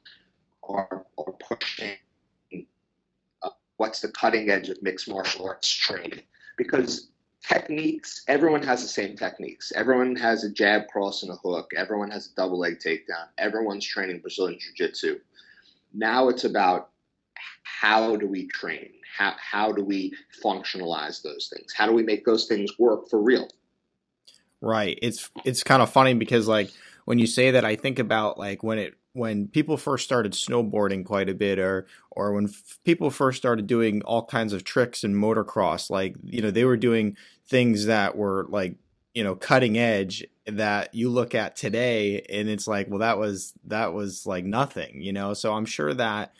are, 0.68 1.06
are 1.16 1.32
pushing 1.32 1.96
uh, 3.42 3.50
what's 3.76 4.00
the 4.00 4.08
cutting 4.08 4.50
edge 4.50 4.68
of 4.68 4.82
mixed 4.82 5.08
martial 5.08 5.46
arts 5.46 5.70
training 5.72 6.22
because 6.56 7.08
techniques 7.48 8.24
everyone 8.28 8.62
has 8.62 8.82
the 8.82 8.88
same 8.88 9.16
techniques. 9.16 9.72
Everyone 9.74 10.16
has 10.16 10.44
a 10.44 10.50
jab 10.50 10.88
cross 10.88 11.22
and 11.22 11.32
a 11.32 11.36
hook. 11.36 11.70
Everyone 11.76 12.10
has 12.10 12.28
a 12.28 12.34
double 12.34 12.58
leg 12.58 12.78
takedown. 12.78 13.26
Everyone's 13.38 13.86
training 13.86 14.20
brazilian 14.20 14.58
jiu-jitsu. 14.58 15.18
Now 15.92 16.28
it's 16.28 16.44
about 16.44 16.90
how 17.62 18.16
do 18.16 18.26
we 18.26 18.46
train? 18.48 18.90
How, 19.16 19.34
how 19.38 19.72
do 19.72 19.84
we 19.84 20.12
functionalize 20.42 21.22
those 21.22 21.50
things? 21.54 21.72
How 21.72 21.86
do 21.86 21.92
we 21.92 22.02
make 22.02 22.24
those 22.24 22.46
things 22.46 22.78
work 22.78 23.08
for 23.08 23.20
real? 23.20 23.48
Right. 24.60 24.98
It's 25.02 25.30
it's 25.44 25.62
kind 25.62 25.82
of 25.82 25.90
funny 25.92 26.14
because 26.14 26.48
like 26.48 26.70
when 27.04 27.18
you 27.18 27.26
say 27.26 27.50
that 27.52 27.64
i 27.64 27.76
think 27.76 27.98
about 27.98 28.38
like 28.38 28.62
when 28.62 28.78
it 28.78 28.94
when 29.14 29.48
people 29.48 29.76
first 29.76 30.04
started 30.04 30.32
snowboarding 30.32 31.04
quite 31.04 31.28
a 31.30 31.34
bit 31.34 31.58
or 31.58 31.86
or 32.10 32.32
when 32.32 32.46
f- 32.46 32.78
people 32.84 33.10
first 33.10 33.38
started 33.38 33.66
doing 33.66 34.02
all 34.02 34.24
kinds 34.26 34.52
of 34.52 34.64
tricks 34.64 35.04
in 35.04 35.14
motocross 35.14 35.88
like 35.90 36.16
you 36.24 36.42
know 36.42 36.50
they 36.50 36.64
were 36.64 36.76
doing 36.76 37.16
things 37.46 37.86
that 37.86 38.16
were 38.16 38.46
like 38.50 38.76
you 39.14 39.24
know 39.24 39.36
cutting 39.36 39.78
edge 39.78 40.24
that 40.46 40.94
you 40.94 41.08
look 41.08 41.34
at 41.34 41.56
today 41.56 42.20
and 42.28 42.48
it's 42.48 42.66
like 42.66 42.88
well 42.90 42.98
that 42.98 43.18
was 43.18 43.54
that 43.64 43.94
was 43.94 44.26
like 44.26 44.44
nothing 44.44 45.00
you 45.00 45.12
know? 45.12 45.32
So 45.32 45.54
i'm 45.54 45.64
sure 45.66 45.94
that 45.94 46.32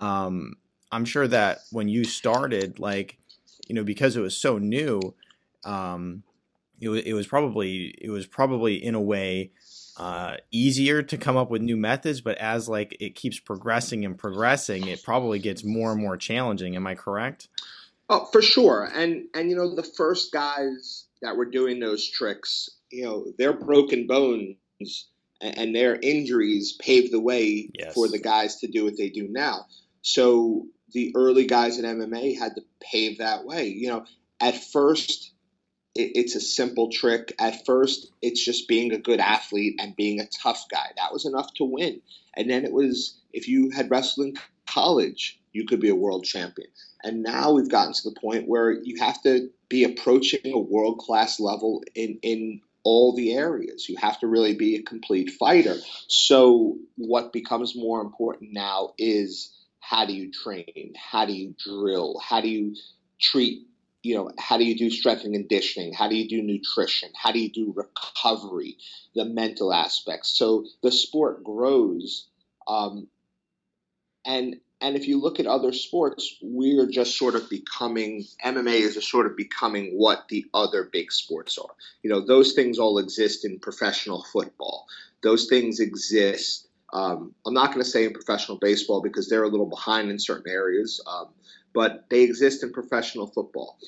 um 0.00 0.54
i'm 0.92 1.04
sure 1.04 1.28
that 1.28 1.60
when 1.70 1.88
you 1.88 2.04
started 2.04 2.78
like 2.78 3.18
you 3.68 3.74
know 3.74 3.84
because 3.84 4.16
it 4.16 4.20
was 4.20 4.36
so 4.36 4.58
new 4.58 5.14
um 5.64 6.22
it 6.80 6.88
was, 6.88 7.02
it 7.02 7.12
was 7.12 7.26
probably 7.26 7.94
it 8.00 8.10
was 8.10 8.26
probably 8.26 8.82
in 8.82 8.94
a 8.94 9.00
way 9.00 9.50
uh, 9.96 10.36
easier 10.50 11.02
to 11.02 11.16
come 11.16 11.36
up 11.36 11.50
with 11.50 11.62
new 11.62 11.76
methods, 11.76 12.20
but 12.20 12.36
as 12.38 12.68
like 12.68 12.96
it 13.00 13.14
keeps 13.14 13.38
progressing 13.38 14.04
and 14.04 14.18
progressing, 14.18 14.88
it 14.88 15.02
probably 15.02 15.38
gets 15.38 15.64
more 15.64 15.92
and 15.92 16.00
more 16.00 16.16
challenging. 16.16 16.76
Am 16.76 16.86
I 16.86 16.94
correct? 16.94 17.48
Oh, 18.08 18.26
for 18.26 18.42
sure. 18.42 18.90
And 18.94 19.26
and 19.34 19.50
you 19.50 19.56
know 19.56 19.74
the 19.74 19.82
first 19.82 20.32
guys 20.32 21.06
that 21.22 21.36
were 21.36 21.46
doing 21.46 21.80
those 21.80 22.08
tricks, 22.08 22.68
you 22.90 23.04
know, 23.04 23.26
their 23.38 23.52
broken 23.52 24.06
bones 24.06 25.08
and, 25.40 25.74
their 25.74 25.98
injuries 26.00 26.76
paved 26.78 27.12
the 27.12 27.20
way 27.20 27.70
yes. 27.78 27.94
for 27.94 28.08
the 28.08 28.18
guys 28.18 28.56
to 28.56 28.66
do 28.66 28.84
what 28.84 28.96
they 28.96 29.08
do 29.08 29.28
now. 29.28 29.66
So 30.02 30.66
the 30.92 31.12
early 31.16 31.46
guys 31.46 31.78
in 31.78 31.84
MMA 31.84 32.38
had 32.38 32.54
to 32.56 32.62
pave 32.80 33.18
that 33.18 33.44
way. 33.44 33.68
You 33.68 33.88
know, 33.88 34.04
at 34.40 34.54
first 34.54 35.32
it, 35.94 36.12
it's 36.14 36.34
a 36.34 36.40
simple 36.40 36.90
trick. 36.90 37.34
At 37.38 37.64
first, 37.64 38.10
it's 38.22 38.44
just 38.44 38.68
being 38.68 38.92
a 38.92 38.98
good 38.98 39.20
athlete 39.20 39.76
and 39.78 39.96
being 39.96 40.20
a 40.20 40.26
tough 40.26 40.66
guy. 40.70 40.90
That 40.96 41.12
was 41.12 41.26
enough 41.26 41.52
to 41.54 41.64
win. 41.64 42.00
And 42.36 42.50
then 42.50 42.64
it 42.64 42.72
was 42.72 43.16
if 43.32 43.48
you 43.48 43.70
had 43.70 43.90
wrestled 43.90 44.28
in 44.28 44.36
college, 44.66 45.38
you 45.52 45.66
could 45.66 45.80
be 45.80 45.90
a 45.90 45.94
world 45.94 46.24
champion. 46.24 46.68
And 47.02 47.22
now 47.22 47.52
we've 47.52 47.70
gotten 47.70 47.92
to 47.92 48.10
the 48.10 48.18
point 48.18 48.48
where 48.48 48.72
you 48.72 48.98
have 49.00 49.22
to 49.22 49.50
be 49.68 49.84
approaching 49.84 50.40
a 50.46 50.58
world 50.58 50.98
class 50.98 51.38
level 51.38 51.82
in, 51.94 52.18
in 52.22 52.60
all 52.82 53.14
the 53.14 53.34
areas. 53.34 53.88
You 53.88 53.96
have 53.98 54.18
to 54.20 54.26
really 54.26 54.54
be 54.54 54.76
a 54.76 54.82
complete 54.82 55.30
fighter. 55.30 55.76
So, 56.08 56.76
what 56.96 57.32
becomes 57.32 57.76
more 57.76 58.00
important 58.00 58.52
now 58.52 58.94
is 58.98 59.52
how 59.80 60.06
do 60.06 60.14
you 60.14 60.32
train? 60.32 60.94
How 60.96 61.26
do 61.26 61.32
you 61.32 61.54
drill? 61.62 62.18
How 62.18 62.40
do 62.40 62.48
you 62.48 62.74
treat 63.20 63.66
you 64.04 64.14
know, 64.14 64.30
how 64.38 64.58
do 64.58 64.64
you 64.64 64.76
do 64.76 64.90
strength 64.90 65.24
and 65.24 65.32
conditioning? 65.32 65.94
How 65.94 66.08
do 66.08 66.14
you 66.14 66.28
do 66.28 66.42
nutrition? 66.42 67.10
How 67.14 67.32
do 67.32 67.38
you 67.38 67.50
do 67.50 67.72
recovery? 67.74 68.76
The 69.14 69.24
mental 69.24 69.72
aspects. 69.72 70.36
So 70.36 70.66
the 70.82 70.92
sport 70.92 71.42
grows, 71.42 72.28
um, 72.68 73.08
and 74.26 74.56
and 74.82 74.96
if 74.96 75.08
you 75.08 75.18
look 75.18 75.40
at 75.40 75.46
other 75.46 75.72
sports, 75.72 76.36
we're 76.42 76.86
just 76.86 77.16
sort 77.16 77.34
of 77.34 77.48
becoming 77.48 78.26
MMA 78.44 78.80
is 78.80 78.94
just 78.94 79.10
sort 79.10 79.24
of 79.24 79.36
becoming 79.36 79.92
what 79.96 80.28
the 80.28 80.44
other 80.52 80.90
big 80.92 81.10
sports 81.10 81.56
are. 81.56 81.74
You 82.02 82.10
know, 82.10 82.20
those 82.20 82.52
things 82.52 82.78
all 82.78 82.98
exist 82.98 83.46
in 83.46 83.58
professional 83.58 84.22
football. 84.30 84.86
Those 85.22 85.46
things 85.46 85.80
exist. 85.80 86.68
Um, 86.92 87.34
I'm 87.46 87.54
not 87.54 87.68
going 87.68 87.82
to 87.82 87.90
say 87.90 88.04
in 88.04 88.12
professional 88.12 88.58
baseball 88.58 89.00
because 89.00 89.30
they're 89.30 89.44
a 89.44 89.48
little 89.48 89.70
behind 89.70 90.10
in 90.10 90.18
certain 90.18 90.52
areas. 90.52 91.00
Um, 91.06 91.28
but 91.74 92.08
they 92.08 92.22
exist 92.22 92.62
in 92.62 92.72
professional 92.72 93.26
football. 93.26 93.78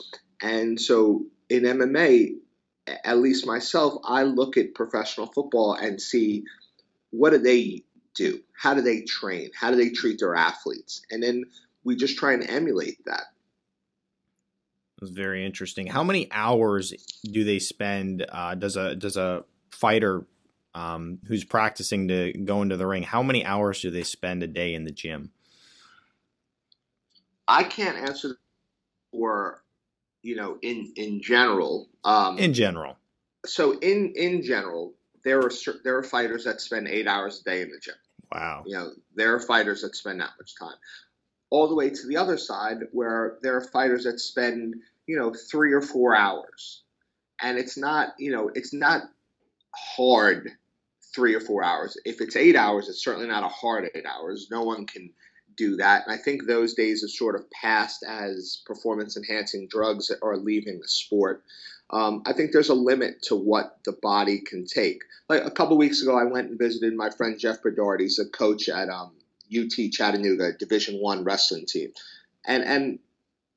And 0.43 0.79
so 0.79 1.25
in 1.49 1.63
MMA, 1.63 2.35
at 3.05 3.19
least 3.19 3.47
myself, 3.47 3.95
I 4.05 4.25
look 4.25 4.57
at 4.57 4.75
professional 4.75 5.29
football 5.29 5.75
and 5.75 6.01
see 6.01 6.45
what 7.11 7.31
do 7.31 7.39
they 7.39 7.85
do? 8.15 8.41
How 8.53 8.75
do 8.75 8.83
they 8.83 9.03
train? 9.03 9.51
How 9.59 9.71
do 9.71 9.77
they 9.77 9.91
treat 9.91 10.19
their 10.19 10.35
athletes? 10.35 11.03
And 11.11 11.23
then 11.23 11.45
we 11.85 11.97
just 11.97 12.19
try 12.19 12.33
and 12.33 12.49
emulate 12.49 13.05
that. 13.07 13.25
That's 15.01 15.13
very 15.13 15.45
interesting. 15.45 15.87
How 15.87 16.03
many 16.03 16.29
hours 16.33 16.93
do 17.23 17.45
they 17.45 17.59
spend? 17.59 18.25
Uh, 18.29 18.55
does 18.55 18.77
a 18.77 18.97
does 18.97 19.17
a 19.19 19.45
fighter 19.71 20.27
um, 20.75 21.19
who's 21.27 21.45
practicing 21.45 22.09
to 22.09 22.33
go 22.33 22.63
into 22.63 22.79
the 22.79 22.87
ring? 22.87 23.03
How 23.03 23.23
many 23.23 23.45
hours 23.45 23.83
do 23.83 23.91
they 23.91 24.03
spend 24.03 24.43
a 24.43 24.47
day 24.47 24.73
in 24.75 24.85
the 24.85 24.91
gym? 24.91 25.33
I 27.49 27.65
can't 27.65 27.97
answer 27.97 28.39
for 29.13 29.63
you 30.23 30.37
know 30.37 30.59
in 30.63 30.93
in 30.97 31.21
general. 31.23 31.89
Um, 32.05 32.39
in 32.39 32.53
general. 32.53 32.97
So 33.45 33.79
in 33.79 34.13
in 34.17 34.43
general, 34.43 34.95
there 35.25 35.41
are 35.41 35.51
there 35.85 35.97
are 35.97 36.03
fighters 36.03 36.45
that 36.45 36.61
spend 36.61 36.89
eight 36.89 37.07
hours 37.07 37.41
a 37.41 37.45
day 37.45 37.63
in 37.63 37.71
the 37.71 37.79
gym. 37.81 37.95
Wow. 38.33 38.65
You 38.67 38.77
know, 38.77 38.91
there 39.15 39.35
are 39.35 39.41
fighters 39.41 39.83
that 39.83 39.95
spend 39.95 40.21
that 40.21 40.31
much 40.39 40.59
time. 40.59 40.75
All 41.51 41.69
the 41.69 41.77
way 41.77 41.91
to 41.91 42.07
the 42.09 42.17
other 42.17 42.37
side, 42.37 42.79
where 42.91 43.39
there 43.43 43.57
are 43.57 43.61
fighters 43.61 44.05
that 44.05 44.21
spend 44.21 44.75
you 45.07 45.17
know 45.17 45.33
three 45.33 45.73
or 45.73 45.81
four 45.81 46.15
hours, 46.15 46.83
and 47.41 47.59
it's 47.59 47.77
not 47.77 48.15
you 48.19 48.33
know 48.33 48.51
it's 48.55 48.73
not 48.73 49.03
hard 49.75 50.51
three 51.15 51.35
or 51.35 51.41
four 51.41 51.63
hours. 51.63 51.97
If 52.05 52.21
it's 52.21 52.37
eight 52.37 52.57
hours, 52.57 52.89
it's 52.89 53.03
certainly 53.03 53.29
not 53.29 53.45
a 53.45 53.49
hard 53.49 53.89
eight 53.95 54.05
hours. 54.07 54.49
No 54.51 54.63
one 54.65 54.87
can 54.87 55.11
do 55.57 55.77
that. 55.77 56.07
And 56.07 56.15
I 56.15 56.19
think 56.19 56.47
those 56.47 56.75
days 56.75 57.03
have 57.03 57.11
sort 57.11 57.35
of 57.35 57.51
passed 57.51 58.05
as 58.07 58.63
performance 58.67 59.17
enhancing 59.17 59.69
drugs 59.69 60.11
are 60.23 60.37
leaving 60.37 60.81
the 60.81 60.89
sport. 60.89 61.43
Um, 61.91 62.23
I 62.27 62.33
think 62.33 62.53
there's 62.53 62.69
a 62.69 62.75
limit 62.75 63.23
to 63.25 63.37
what 63.37 63.79
the 63.85 63.93
body 63.93 64.41
can 64.41 64.67
take. 64.67 65.03
Like 65.29 65.45
a 65.45 65.51
couple 65.51 65.77
weeks 65.79 66.03
ago, 66.03 66.19
I 66.19 66.25
went 66.25 66.51
and 66.51 66.59
visited 66.59 66.95
my 66.95 67.11
friend 67.11 67.39
Jeff 67.39 67.63
Bedard. 67.63 68.01
He's 68.01 68.19
a 68.19 68.29
coach 68.29 68.69
at 68.69 68.89
um, 68.89 69.13
UT 69.57 69.93
Chattanooga 69.93 70.53
Division 70.53 71.01
One 71.01 71.25
wrestling 71.25 71.67
team, 71.67 71.93
and 72.45 72.65
and 72.65 72.99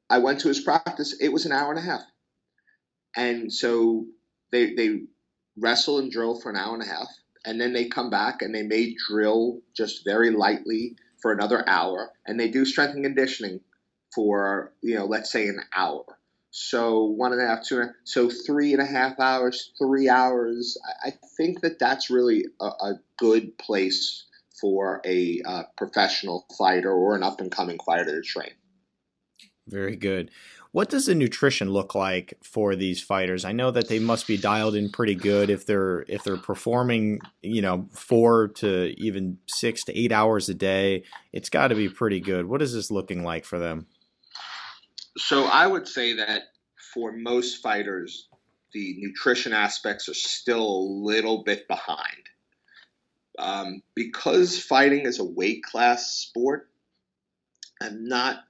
I 0.10 0.20
went 0.20 0.42
to 0.42 0.48
his 0.48 0.60
practice. 0.60 1.16
It 1.20 1.30
was 1.30 1.46
an 1.46 1.52
hour 1.52 1.72
and 1.72 1.80
a 1.80 1.84
half, 1.84 2.04
and 3.16 3.52
so 3.52 4.06
they 4.52 4.76
they 4.76 5.02
wrestle 5.58 5.98
and 5.98 6.12
drill 6.12 6.40
for 6.40 6.52
an 6.52 6.56
hour 6.58 6.74
and 6.76 6.84
a 6.84 6.88
half, 6.88 7.08
and 7.46 7.60
then 7.60 7.74
they 7.74 7.86
come 7.86 8.12
back 8.12 8.44
and 8.44 8.54
they 8.54 8.64
may 8.64 8.96
drill 9.08 9.62
just 9.76 10.06
very 10.06 10.30
lightly 10.30 10.96
for 11.22 11.32
another 11.32 11.68
hour, 11.68 12.12
and 12.26 12.40
they 12.40 12.50
do 12.50 12.66
strength 12.66 12.96
and 12.96 13.04
conditioning 13.04 13.62
for 14.14 14.74
you 14.82 14.96
know 14.96 15.06
let's 15.06 15.32
say 15.32 15.48
an 15.48 15.60
hour. 15.76 16.04
So 16.52 17.04
one 17.04 17.32
and 17.32 17.42
a 17.42 17.46
half, 17.46 17.64
two, 17.64 17.84
so 18.04 18.30
three 18.30 18.74
and 18.74 18.82
a 18.82 18.86
half 18.86 19.20
hours, 19.20 19.72
three 19.78 20.10
hours. 20.10 20.78
I 21.04 21.14
think 21.38 21.62
that 21.62 21.78
that's 21.78 22.10
really 22.10 22.46
a, 22.60 22.66
a 22.66 23.00
good 23.18 23.58
place 23.58 24.26
for 24.60 25.00
a 25.06 25.42
uh, 25.46 25.64
professional 25.78 26.46
fighter 26.58 26.92
or 26.92 27.16
an 27.16 27.24
up 27.24 27.40
and 27.40 27.52
coming 27.52 27.80
fighter 27.86 28.22
to 28.22 28.28
train. 28.28 28.52
Very 29.68 29.96
good. 29.96 30.32
What 30.72 30.90
does 30.90 31.08
the 31.08 31.16
nutrition 31.16 31.72
look 31.72 31.96
like 31.96 32.36
for 32.44 32.76
these 32.76 33.02
fighters? 33.02 33.44
I 33.44 33.54
know 33.54 33.72
that 33.72 33.88
they 33.88 33.98
must 33.98 34.28
be 34.28 34.38
dialed 34.38 34.76
in 34.76 34.92
pretty 34.92 35.16
good 35.16 35.50
if 35.50 35.66
they're 35.66 36.06
if 36.08 36.24
they're 36.24 36.38
performing, 36.38 37.22
you 37.42 37.62
know, 37.62 37.88
four 37.92 38.50
to 38.58 38.94
even 39.02 39.40
six 39.48 39.84
to 39.86 39.98
eight 39.98 40.12
hours 40.12 40.48
a 40.48 40.54
day. 40.54 41.04
It's 41.34 41.50
got 41.50 41.70
to 41.70 41.76
be 41.76 41.90
pretty 41.90 42.20
good. 42.20 42.46
What 42.46 42.62
is 42.62 42.74
this 42.74 42.92
looking 42.92 43.24
like 43.24 43.46
for 43.46 43.58
them? 43.58 43.88
So 45.18 45.46
I 45.46 45.66
would 45.66 45.88
say 45.88 46.14
that 46.14 46.44
for 46.94 47.12
most 47.12 47.64
fighters, 47.64 48.28
the 48.72 48.96
nutrition 49.00 49.54
aspects 49.54 50.08
are 50.08 50.14
still 50.14 50.64
a 50.64 50.86
little 51.04 51.44
bit 51.44 51.68
behind. 51.68 52.30
Um, 53.40 53.82
because 53.96 54.60
fighting 54.60 55.06
is 55.06 55.20
a 55.20 55.24
weight 55.24 55.64
class 55.64 56.08
sport, 56.12 56.70
I'm 57.82 58.08
not 58.08 58.44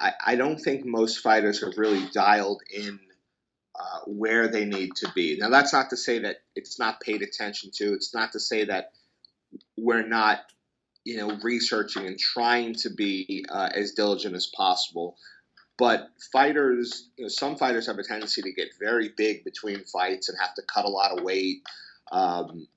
I, 0.00 0.12
I 0.28 0.36
don't 0.36 0.58
think 0.58 0.84
most 0.84 1.18
fighters 1.18 1.60
have 1.62 1.76
really 1.76 2.06
dialed 2.12 2.62
in 2.74 2.98
uh, 3.78 4.00
where 4.06 4.48
they 4.48 4.64
need 4.64 4.96
to 4.96 5.10
be. 5.14 5.36
Now, 5.38 5.50
that's 5.50 5.72
not 5.72 5.90
to 5.90 5.96
say 5.96 6.20
that 6.20 6.38
it's 6.56 6.78
not 6.78 7.00
paid 7.00 7.22
attention 7.22 7.70
to. 7.74 7.92
It's 7.94 8.14
not 8.14 8.32
to 8.32 8.40
say 8.40 8.64
that 8.64 8.92
we're 9.76 10.06
not, 10.06 10.40
you 11.04 11.16
know, 11.16 11.38
researching 11.42 12.06
and 12.06 12.18
trying 12.18 12.74
to 12.76 12.90
be 12.90 13.44
uh, 13.48 13.68
as 13.74 13.92
diligent 13.92 14.34
as 14.34 14.46
possible. 14.46 15.16
But 15.78 16.10
fighters, 16.32 17.08
you 17.16 17.24
know, 17.24 17.28
some 17.28 17.56
fighters 17.56 17.86
have 17.86 17.98
a 17.98 18.02
tendency 18.02 18.42
to 18.42 18.52
get 18.52 18.68
very 18.78 19.10
big 19.16 19.44
between 19.44 19.84
fights 19.84 20.28
and 20.28 20.38
have 20.38 20.54
to 20.54 20.62
cut 20.62 20.84
a 20.84 20.90
lot 20.90 21.16
of 21.16 21.24
weight, 21.24 21.62
um, 22.12 22.68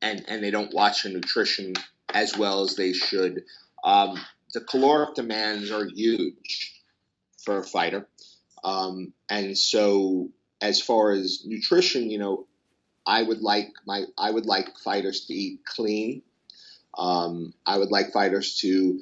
and 0.00 0.24
and 0.28 0.42
they 0.42 0.50
don't 0.50 0.72
watch 0.72 1.02
their 1.02 1.12
nutrition 1.12 1.74
as 2.14 2.36
well 2.36 2.62
as 2.62 2.74
they 2.74 2.94
should. 2.94 3.44
Um, 3.84 4.18
the 4.52 4.60
caloric 4.60 5.14
demands 5.14 5.70
are 5.70 5.86
huge 5.86 6.82
for 7.44 7.58
a 7.58 7.64
fighter. 7.64 8.08
Um, 8.64 9.12
and 9.28 9.56
so 9.56 10.30
as 10.60 10.80
far 10.80 11.12
as 11.12 11.42
nutrition, 11.44 12.10
you 12.10 12.18
know, 12.18 12.46
I 13.06 13.22
would 13.22 13.40
like 13.40 13.70
my 13.86 14.04
I 14.16 14.30
would 14.30 14.46
like 14.46 14.78
fighters 14.78 15.26
to 15.26 15.34
eat 15.34 15.64
clean. 15.64 16.22
Um, 16.96 17.52
I 17.66 17.78
would 17.78 17.90
like 17.90 18.12
fighters 18.12 18.58
to 18.58 19.00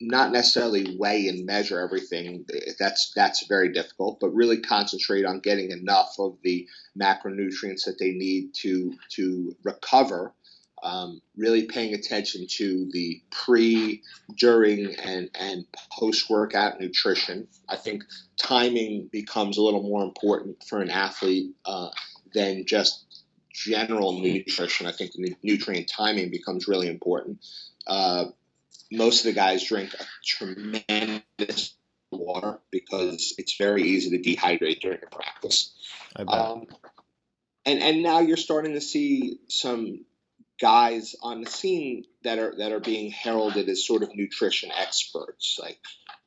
not 0.00 0.32
necessarily 0.32 0.96
weigh 0.98 1.28
and 1.28 1.46
measure 1.46 1.78
everything. 1.78 2.44
That's 2.80 3.12
that's 3.14 3.46
very 3.46 3.72
difficult, 3.72 4.18
but 4.18 4.34
really 4.34 4.60
concentrate 4.60 5.24
on 5.24 5.38
getting 5.38 5.70
enough 5.70 6.16
of 6.18 6.38
the 6.42 6.66
macronutrients 7.00 7.84
that 7.84 7.98
they 8.00 8.10
need 8.10 8.54
to 8.54 8.94
to 9.10 9.54
recover 9.62 10.34
um, 10.82 11.22
really 11.36 11.66
paying 11.66 11.94
attention 11.94 12.46
to 12.48 12.90
the 12.92 13.22
pre, 13.30 14.02
during, 14.36 14.94
and, 14.96 15.30
and 15.38 15.64
post 15.98 16.28
workout 16.28 16.80
nutrition. 16.80 17.46
I 17.68 17.76
think 17.76 18.04
timing 18.36 19.08
becomes 19.10 19.58
a 19.58 19.62
little 19.62 19.82
more 19.82 20.02
important 20.02 20.64
for 20.64 20.80
an 20.80 20.90
athlete 20.90 21.52
uh, 21.64 21.90
than 22.34 22.66
just 22.66 23.04
general 23.52 24.20
nutrition. 24.20 24.86
I 24.86 24.92
think 24.92 25.12
the 25.12 25.36
nutrient 25.42 25.88
timing 25.88 26.30
becomes 26.30 26.66
really 26.66 26.88
important. 26.88 27.38
Uh, 27.86 28.26
most 28.90 29.20
of 29.20 29.26
the 29.26 29.32
guys 29.32 29.64
drink 29.64 29.94
a 29.94 30.04
tremendous 30.24 31.74
water 32.10 32.58
because 32.70 33.34
it's 33.38 33.56
very 33.56 33.82
easy 33.82 34.10
to 34.10 34.30
dehydrate 34.30 34.80
during 34.80 34.98
a 35.02 35.14
practice. 35.14 35.72
Um, 36.16 36.66
and 37.64 37.80
and 37.80 38.02
now 38.02 38.20
you're 38.20 38.36
starting 38.36 38.74
to 38.74 38.80
see 38.80 39.38
some 39.48 40.04
guys 40.62 41.16
on 41.20 41.42
the 41.42 41.50
scene 41.50 42.04
that 42.22 42.38
are 42.38 42.54
that 42.56 42.72
are 42.72 42.80
being 42.80 43.10
heralded 43.10 43.68
as 43.68 43.84
sort 43.84 44.04
of 44.04 44.14
nutrition 44.14 44.70
experts. 44.70 45.58
Like 45.60 45.78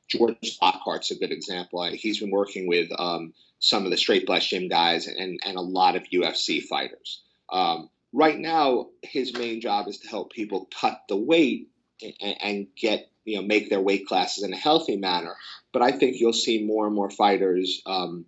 George 0.10 0.58
Lockhart's 0.62 1.12
a 1.12 1.16
good 1.16 1.32
example. 1.32 1.84
He's 1.86 2.20
been 2.20 2.32
working 2.32 2.68
with 2.68 2.90
um, 3.00 3.34
some 3.60 3.86
of 3.86 3.92
the 3.92 3.98
Straight 3.98 4.28
Blast 4.28 4.50
Gym 4.50 4.68
guys 4.68 5.08
and 5.08 5.40
and 5.44 5.58
a 5.58 5.62
lot 5.62 5.96
of 5.96 6.04
UFC 6.04 6.62
fighters. 6.62 7.22
Um, 7.50 7.90
right 8.12 8.38
now, 8.38 8.88
his 9.02 9.34
main 9.34 9.62
job 9.62 9.88
is 9.88 10.00
to 10.00 10.10
help 10.10 10.34
people 10.34 10.70
cut 10.82 11.02
the 11.08 11.16
weight 11.16 11.70
and, 12.02 12.36
and 12.44 12.68
get 12.76 13.10
you 13.24 13.38
know 13.38 13.48
make 13.48 13.70
their 13.70 13.82
weight 13.82 14.06
classes 14.06 14.44
in 14.44 14.52
a 14.52 14.58
healthy 14.58 14.98
manner. 14.98 15.36
But 15.72 15.82
I 15.82 15.92
think 15.92 16.20
you'll 16.20 16.34
see 16.34 16.62
more 16.62 16.86
and 16.86 16.96
more 16.96 17.10
fighters 17.10 17.82
um, 17.86 18.26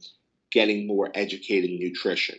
getting 0.51 0.87
more 0.87 1.11
educated 1.13 1.69
in 1.69 1.79
nutrition. 1.79 2.37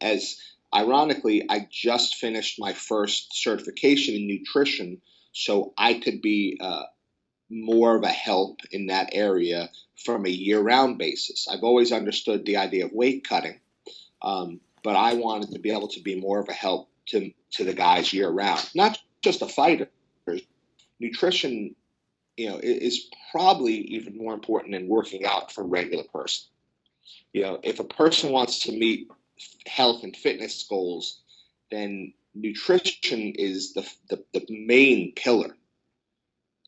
As 0.00 0.36
ironically, 0.74 1.46
I 1.48 1.68
just 1.70 2.16
finished 2.16 2.58
my 2.58 2.72
first 2.72 3.34
certification 3.34 4.14
in 4.14 4.26
nutrition, 4.26 5.00
so 5.32 5.72
I 5.76 5.94
could 5.94 6.22
be 6.22 6.58
uh, 6.60 6.84
more 7.50 7.96
of 7.96 8.02
a 8.02 8.08
help 8.08 8.60
in 8.70 8.86
that 8.86 9.10
area 9.12 9.70
from 10.04 10.26
a 10.26 10.30
year-round 10.30 10.98
basis. 10.98 11.48
I've 11.48 11.62
always 11.62 11.92
understood 11.92 12.44
the 12.44 12.58
idea 12.58 12.86
of 12.86 12.92
weight 12.92 13.26
cutting, 13.28 13.60
um, 14.22 14.60
but 14.82 14.96
I 14.96 15.14
wanted 15.14 15.52
to 15.52 15.58
be 15.58 15.70
able 15.70 15.88
to 15.88 16.00
be 16.00 16.20
more 16.20 16.40
of 16.40 16.48
a 16.48 16.52
help 16.52 16.88
to 17.06 17.30
to 17.52 17.64
the 17.64 17.74
guys 17.74 18.12
year-round, 18.12 18.70
not 18.74 18.98
just 19.22 19.40
the 19.40 19.48
fighters. 19.48 19.88
Nutrition 20.98 21.74
you 22.36 22.48
know, 22.48 22.58
is 22.62 23.08
probably 23.30 23.74
even 23.74 24.16
more 24.16 24.34
important 24.34 24.72
than 24.72 24.88
working 24.88 25.24
out 25.24 25.52
for 25.52 25.62
a 25.62 25.66
regular 25.66 26.04
person. 26.04 26.46
You 27.32 27.42
know, 27.42 27.60
if 27.62 27.80
a 27.80 27.84
person 27.84 28.30
wants 28.30 28.60
to 28.60 28.72
meet 28.72 29.08
health 29.66 30.02
and 30.02 30.16
fitness 30.16 30.66
goals, 30.68 31.20
then 31.70 32.12
nutrition 32.34 33.32
is 33.36 33.72
the, 33.74 33.88
the, 34.08 34.24
the 34.32 34.46
main 34.48 35.12
pillar. 35.14 35.56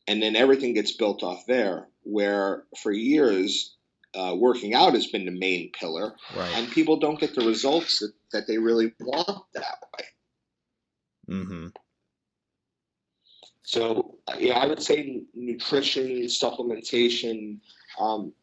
And 0.07 0.21
then 0.21 0.35
everything 0.35 0.73
gets 0.73 0.91
built 0.91 1.21
off 1.21 1.45
there, 1.45 1.87
where 2.03 2.63
for 2.81 2.91
years, 2.91 3.75
uh, 4.15 4.33
working 4.35 4.73
out 4.73 4.93
has 4.93 5.05
been 5.05 5.25
the 5.25 5.31
main 5.31 5.71
pillar, 5.71 6.15
right. 6.35 6.51
and 6.55 6.71
people 6.71 6.97
don't 6.97 7.19
get 7.19 7.35
the 7.35 7.45
results 7.45 7.99
that, 7.99 8.13
that 8.33 8.47
they 8.47 8.57
really 8.57 8.91
want 8.99 9.45
that 9.53 9.77
way. 9.93 10.05
Mm-hmm. 11.35 11.67
So 13.61 14.15
yeah, 14.39 14.57
I 14.57 14.65
would 14.65 14.81
say 14.81 15.21
nutrition, 15.35 16.23
supplementation. 16.23 17.59
Um, 17.99 18.33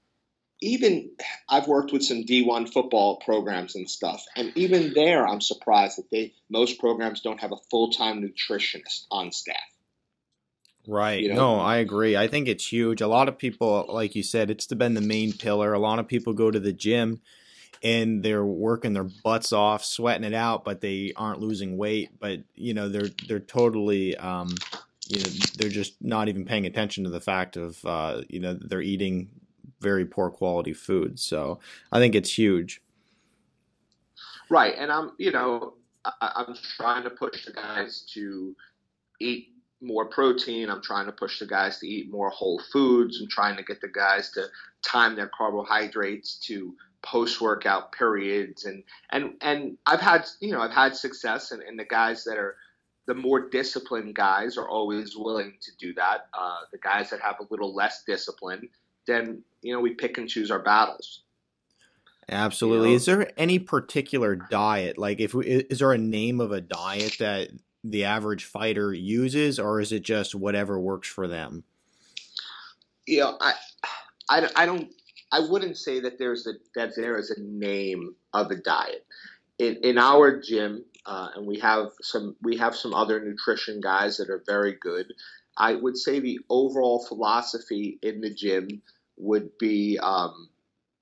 even 0.60 1.10
I've 1.48 1.68
worked 1.68 1.92
with 1.92 2.02
some 2.02 2.24
D1 2.24 2.72
football 2.72 3.16
programs 3.16 3.76
and 3.76 3.88
stuff, 3.88 4.24
and 4.36 4.52
even 4.56 4.94
there, 4.94 5.26
I'm 5.26 5.40
surprised 5.40 5.98
that 5.98 6.10
they 6.10 6.34
most 6.50 6.78
programs 6.78 7.20
don't 7.20 7.40
have 7.40 7.52
a 7.52 7.58
full 7.70 7.90
time 7.90 8.22
nutritionist 8.22 9.06
on 9.10 9.32
staff. 9.32 9.56
Right. 10.88 11.20
You 11.20 11.30
know? 11.30 11.34
No, 11.34 11.60
I 11.60 11.78
agree. 11.78 12.16
I 12.16 12.28
think 12.28 12.48
it's 12.48 12.66
huge. 12.72 13.00
A 13.00 13.08
lot 13.08 13.28
of 13.28 13.38
people, 13.38 13.86
like 13.88 14.14
you 14.14 14.22
said, 14.22 14.50
it's 14.50 14.66
been 14.66 14.94
the 14.94 15.00
main 15.00 15.32
pillar. 15.32 15.72
A 15.72 15.80
lot 15.80 15.98
of 15.98 16.06
people 16.06 16.32
go 16.32 16.50
to 16.50 16.60
the 16.60 16.72
gym 16.72 17.20
and 17.82 18.22
they're 18.22 18.44
working 18.44 18.92
their 18.92 19.08
butts 19.24 19.52
off, 19.52 19.84
sweating 19.84 20.24
it 20.24 20.34
out, 20.34 20.64
but 20.64 20.80
they 20.80 21.12
aren't 21.16 21.40
losing 21.40 21.76
weight. 21.76 22.10
But 22.18 22.40
you 22.54 22.72
know, 22.74 22.88
they're 22.88 23.10
they're 23.28 23.40
totally 23.40 24.16
um, 24.16 24.54
you 25.08 25.18
know 25.18 25.28
they're 25.58 25.70
just 25.70 25.94
not 26.00 26.28
even 26.28 26.44
paying 26.44 26.66
attention 26.66 27.04
to 27.04 27.10
the 27.10 27.20
fact 27.20 27.56
of 27.56 27.84
uh, 27.84 28.22
you 28.28 28.40
know 28.40 28.54
they're 28.54 28.80
eating 28.80 29.28
very 29.80 30.04
poor 30.04 30.30
quality 30.30 30.72
food. 30.72 31.18
So 31.18 31.60
I 31.92 31.98
think 31.98 32.14
it's 32.14 32.36
huge. 32.36 32.80
Right, 34.48 34.74
and 34.78 34.92
I'm 34.92 35.12
you 35.18 35.32
know 35.32 35.74
I, 36.04 36.44
am 36.48 36.54
trying 36.76 37.02
to 37.04 37.10
push 37.10 37.44
the 37.44 37.52
guys 37.52 38.02
to 38.14 38.54
eat 39.20 39.48
more 39.80 40.06
protein. 40.06 40.70
I'm 40.70 40.82
trying 40.82 41.06
to 41.06 41.12
push 41.12 41.38
the 41.38 41.46
guys 41.46 41.78
to 41.80 41.88
eat 41.88 42.10
more 42.10 42.30
whole 42.30 42.60
foods. 42.72 43.20
I'm 43.20 43.28
trying 43.28 43.56
to 43.56 43.62
get 43.62 43.80
the 43.80 43.88
guys 43.88 44.30
to 44.32 44.46
time 44.82 45.16
their 45.16 45.30
carbohydrates 45.36 46.36
to 46.46 46.74
post 47.02 47.40
workout 47.40 47.92
periods 47.92 48.64
and 48.64 48.82
and 49.10 49.34
and 49.40 49.78
I've 49.86 50.00
had 50.00 50.26
you 50.40 50.52
know 50.52 50.60
I've 50.60 50.72
had 50.72 50.96
success 50.96 51.52
and, 51.52 51.62
and 51.62 51.78
the 51.78 51.84
guys 51.84 52.24
that 52.24 52.36
are 52.36 52.56
the 53.06 53.14
more 53.14 53.48
disciplined 53.48 54.14
guys 54.14 54.56
are 54.56 54.68
always 54.68 55.16
willing 55.16 55.54
to 55.60 55.70
do 55.78 55.94
that. 55.94 56.26
Uh, 56.34 56.58
the 56.72 56.78
guys 56.78 57.10
that 57.10 57.20
have 57.20 57.36
a 57.40 57.46
little 57.50 57.72
less 57.72 58.02
discipline, 58.04 58.68
then 59.06 59.42
you 59.62 59.72
know 59.72 59.80
we 59.80 59.94
pick 59.94 60.18
and 60.18 60.28
choose 60.28 60.50
our 60.50 60.62
battles. 60.62 61.22
Absolutely. 62.28 62.88
You 62.88 62.92
know? 62.92 62.96
Is 62.96 63.06
there 63.06 63.30
any 63.36 63.58
particular 63.58 64.34
diet? 64.34 64.98
Like, 64.98 65.20
if 65.20 65.32
we, 65.32 65.46
is 65.46 65.78
there 65.78 65.92
a 65.92 65.98
name 65.98 66.40
of 66.40 66.50
a 66.50 66.60
diet 66.60 67.16
that 67.20 67.50
the 67.84 68.04
average 68.04 68.44
fighter 68.44 68.92
uses, 68.92 69.58
or 69.58 69.80
is 69.80 69.92
it 69.92 70.02
just 70.02 70.34
whatever 70.34 70.78
works 70.78 71.08
for 71.08 71.28
them? 71.28 71.62
You 73.06 73.20
know, 73.20 73.38
I, 73.40 73.54
I, 74.28 74.50
I 74.56 74.66
don't, 74.66 74.90
I 75.30 75.40
wouldn't 75.40 75.76
say 75.76 76.00
that 76.00 76.18
there's 76.18 76.46
a 76.46 76.54
that 76.74 76.96
there 76.96 77.16
is 77.16 77.30
a 77.30 77.40
name 77.40 78.14
of 78.32 78.50
a 78.50 78.56
diet. 78.56 79.06
In 79.58 79.76
in 79.82 79.98
our 79.98 80.40
gym, 80.40 80.84
uh, 81.06 81.28
and 81.36 81.46
we 81.46 81.60
have 81.60 81.90
some 82.02 82.36
we 82.42 82.56
have 82.56 82.74
some 82.74 82.92
other 82.92 83.24
nutrition 83.24 83.80
guys 83.80 84.16
that 84.16 84.30
are 84.30 84.42
very 84.46 84.76
good. 84.80 85.12
I 85.56 85.74
would 85.74 85.96
say 85.96 86.20
the 86.20 86.40
overall 86.50 87.04
philosophy 87.06 87.98
in 88.02 88.20
the 88.20 88.34
gym 88.34 88.82
would 89.16 89.56
be, 89.58 89.98
um, 90.02 90.48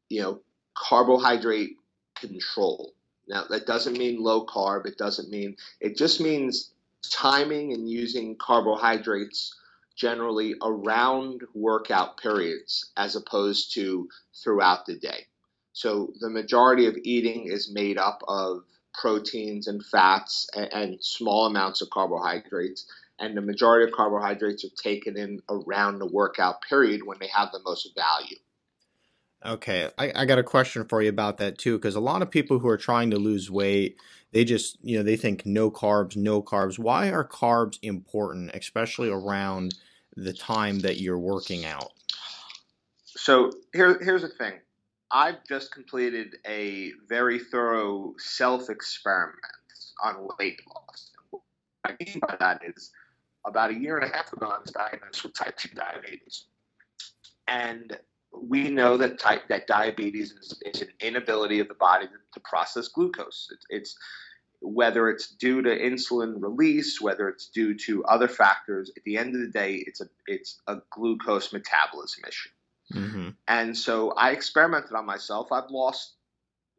you 0.09 0.23
know, 0.23 0.41
carbohydrate 0.75 1.77
control. 2.15 2.93
Now 3.29 3.45
that 3.51 3.67
doesn't 3.67 3.97
mean 3.97 4.23
low 4.23 4.47
carb. 4.47 4.87
It 4.87 4.99
doesn't 4.99 5.31
mean 5.31 5.57
it 5.81 5.97
just 5.97 6.21
means 6.21 6.73
timing 7.11 7.73
and 7.73 7.89
using 7.89 8.37
carbohydrates 8.37 9.55
generally 9.97 10.55
around 10.63 11.43
workout 11.55 12.17
periods 12.19 12.91
as 12.97 13.17
opposed 13.17 13.75
to 13.75 14.09
throughout 14.43 14.87
the 14.87 14.97
day. 14.97 15.27
So 15.73 16.13
the 16.21 16.31
majority 16.31 16.87
of 16.87 16.97
eating 17.03 17.47
is 17.47 17.73
made 17.73 17.99
up 17.99 18.23
of 18.29 18.65
proteins 18.93 19.67
and 19.67 19.85
fats 19.85 20.49
and, 20.55 20.73
and 20.73 21.05
small 21.05 21.47
amounts 21.47 21.83
of 21.83 21.91
carbohydrates. 21.91 22.87
And 23.19 23.37
the 23.37 23.41
majority 23.41 23.85
of 23.85 23.93
carbohydrates 23.93 24.65
are 24.65 24.83
taken 24.83 25.17
in 25.17 25.41
around 25.49 25.99
the 25.99 26.07
workout 26.07 26.63
period 26.69 27.07
when 27.07 27.19
they 27.21 27.29
have 27.29 27.51
the 27.53 27.61
most 27.65 27.89
value. 27.95 28.37
Okay, 29.47 29.91
I, 29.99 30.13
I, 30.15 30.25
got 30.25 30.39
a 30.39 30.43
question 30.43 30.87
for 30.87 31.03
you 31.03 31.11
about 31.11 31.37
that 31.37 31.59
too, 31.59 31.77
because 31.77 31.97
a 31.97 32.01
lot 32.01 32.23
of 32.23 32.31
people 32.31 32.59
who 32.59 32.69
are 32.69 32.79
trying 32.79 33.11
to 33.11 33.19
lose 33.19 33.51
weight, 33.51 33.99
they 34.33 34.43
just, 34.43 34.79
you 34.83 34.97
know, 34.97 35.03
they 35.03 35.17
think 35.17 35.45
no 35.45 35.71
carbs, 35.71 36.17
no 36.17 36.43
carbs. 36.43 36.79
Why 36.79 37.11
are 37.11 37.29
carbs 37.29 37.79
important, 37.83 38.53
especially 38.55 39.11
around 39.11 39.75
the 40.17 40.33
time 40.33 40.81
that 40.81 40.99
you're 40.99 41.19
working 41.19 41.67
out? 41.67 41.93
So 43.05 43.53
here, 43.75 43.99
here's 44.03 44.23
the 44.23 44.29
thing 44.29 44.55
I've 45.11 45.45
just 45.47 45.73
completed 45.73 46.37
a 46.47 46.93
very 47.09 47.39
thorough 47.39 48.15
self 48.19 48.71
experiment 48.71 49.39
on 50.03 50.27
weight 50.39 50.61
loss. 50.75 51.13
What 51.31 51.43
I 51.85 51.95
mean 52.01 52.21
by 52.21 52.37
that 52.41 52.63
is 52.65 52.91
about 53.47 53.71
a 53.71 53.75
year 53.75 53.99
and 53.99 54.11
a 54.11 54.15
half 54.15 54.33
ago, 54.33 54.47
I 54.47 54.59
was 54.59 54.71
diagnosed 54.71 55.23
with 55.23 55.35
type 55.35 55.57
2 55.57 55.71
diabetes. 55.75 56.45
And 57.47 57.97
we 58.33 58.71
know 58.71 58.97
that 58.97 59.19
type 59.19 59.49
that 59.49 59.67
diabetes 59.67 60.33
is, 60.33 60.61
is 60.65 60.83
an 60.83 60.89
inability 61.01 61.61
of 61.61 61.69
the 61.69 61.75
body 61.75 62.07
to, 62.07 62.13
to 62.33 62.41
process 62.41 62.89
glucose. 62.89 63.49
It, 63.53 63.77
it's 63.77 63.97
whether 64.61 65.11
it's 65.11 65.29
due 65.29 65.63
to 65.63 65.69
insulin 65.69 66.43
release, 66.43 67.01
whether 67.01 67.29
it's 67.29 67.49
due 67.49 67.77
to 67.79 68.05
other 68.05 68.29
factors. 68.29 68.91
At 68.97 69.05
the 69.05 69.19
end 69.19 69.35
of 69.35 69.43
the 69.43 69.49
day, 69.49 69.85
it's 69.87 70.01
a 70.01 70.07
it's 70.27 70.61
a 70.67 70.79
glucose 70.91 71.53
metabolism 71.53 72.25
issue. 72.27 72.51
Mm-hmm. 72.95 73.29
And 73.49 73.77
so 73.77 74.13
I 74.13 74.31
experimented 74.31 74.93
on 74.93 75.07
myself. 75.07 75.53
I've 75.53 75.71
lost 75.71 76.15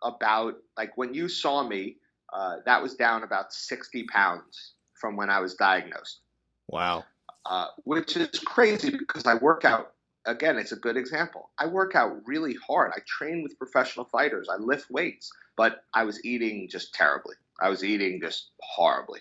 about, 0.03 0.55
like 0.77 0.97
when 0.97 1.13
you 1.13 1.27
saw 1.27 1.67
me, 1.67 1.97
uh, 2.33 2.57
that 2.65 2.81
was 2.81 2.95
down 2.95 3.23
about 3.23 3.53
60 3.53 4.03
pounds 4.03 4.73
from 4.93 5.15
when 5.15 5.29
I 5.29 5.39
was 5.39 5.55
diagnosed. 5.55 6.21
Wow. 6.69 7.05
Uh, 7.45 7.67
which 7.83 8.17
is 8.17 8.39
crazy 8.39 8.91
because 8.91 9.25
I 9.25 9.35
work 9.35 9.65
out. 9.65 9.91
Again, 10.25 10.57
it's 10.57 10.71
a 10.71 10.77
good 10.77 10.97
example. 10.97 11.51
I 11.59 11.67
work 11.67 11.95
out 11.95 12.17
really 12.25 12.55
hard. 12.67 12.91
I 12.95 12.99
train 13.05 13.43
with 13.43 13.59
professional 13.59 14.05
fighters. 14.05 14.47
I 14.49 14.55
lift 14.57 14.89
weights, 14.89 15.31
but 15.55 15.83
I 15.93 16.03
was 16.03 16.23
eating 16.25 16.67
just 16.69 16.95
terribly. 16.95 17.35
I 17.61 17.69
was 17.69 17.83
eating 17.83 18.19
just 18.19 18.49
horribly. 18.59 19.19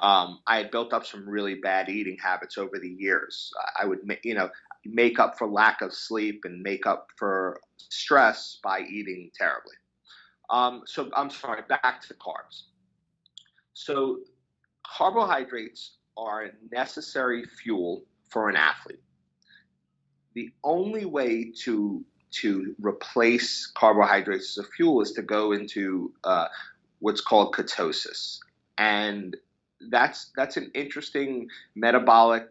Um, 0.00 0.40
I 0.46 0.58
had 0.58 0.70
built 0.70 0.92
up 0.92 1.06
some 1.06 1.26
really 1.26 1.54
bad 1.54 1.88
eating 1.88 2.18
habits 2.22 2.58
over 2.58 2.78
the 2.78 2.88
years. 2.88 3.50
I 3.80 3.86
would, 3.86 4.00
you 4.24 4.34
know, 4.34 4.50
make 4.84 5.18
up 5.18 5.38
for 5.38 5.48
lack 5.48 5.80
of 5.80 5.94
sleep 5.94 6.42
and 6.44 6.62
make 6.62 6.86
up 6.86 7.08
for 7.16 7.60
stress 7.76 8.58
by 8.62 8.80
eating 8.80 9.30
terribly. 9.34 9.74
Um, 10.50 10.82
so 10.86 11.10
I'm 11.16 11.30
sorry, 11.30 11.62
back 11.68 12.02
to 12.02 12.14
carbs. 12.14 12.64
So 13.74 14.18
carbohydrates 14.84 15.96
are 16.16 16.50
necessary 16.70 17.44
fuel 17.44 18.04
for 18.28 18.48
an 18.48 18.56
athlete. 18.56 19.00
the 20.34 20.50
only 20.64 21.04
way 21.04 21.52
to 21.64 22.04
to 22.30 22.74
replace 22.80 23.66
carbohydrates 23.66 24.58
as 24.58 24.64
a 24.64 24.68
fuel 24.68 25.02
is 25.02 25.12
to 25.12 25.22
go 25.22 25.52
into 25.52 26.12
uh, 26.24 26.48
what's 27.00 27.20
called 27.20 27.54
ketosis, 27.54 28.38
and 28.78 29.36
that's 29.90 30.30
that's 30.36 30.56
an 30.56 30.70
interesting 30.74 31.48
metabolic 31.74 32.48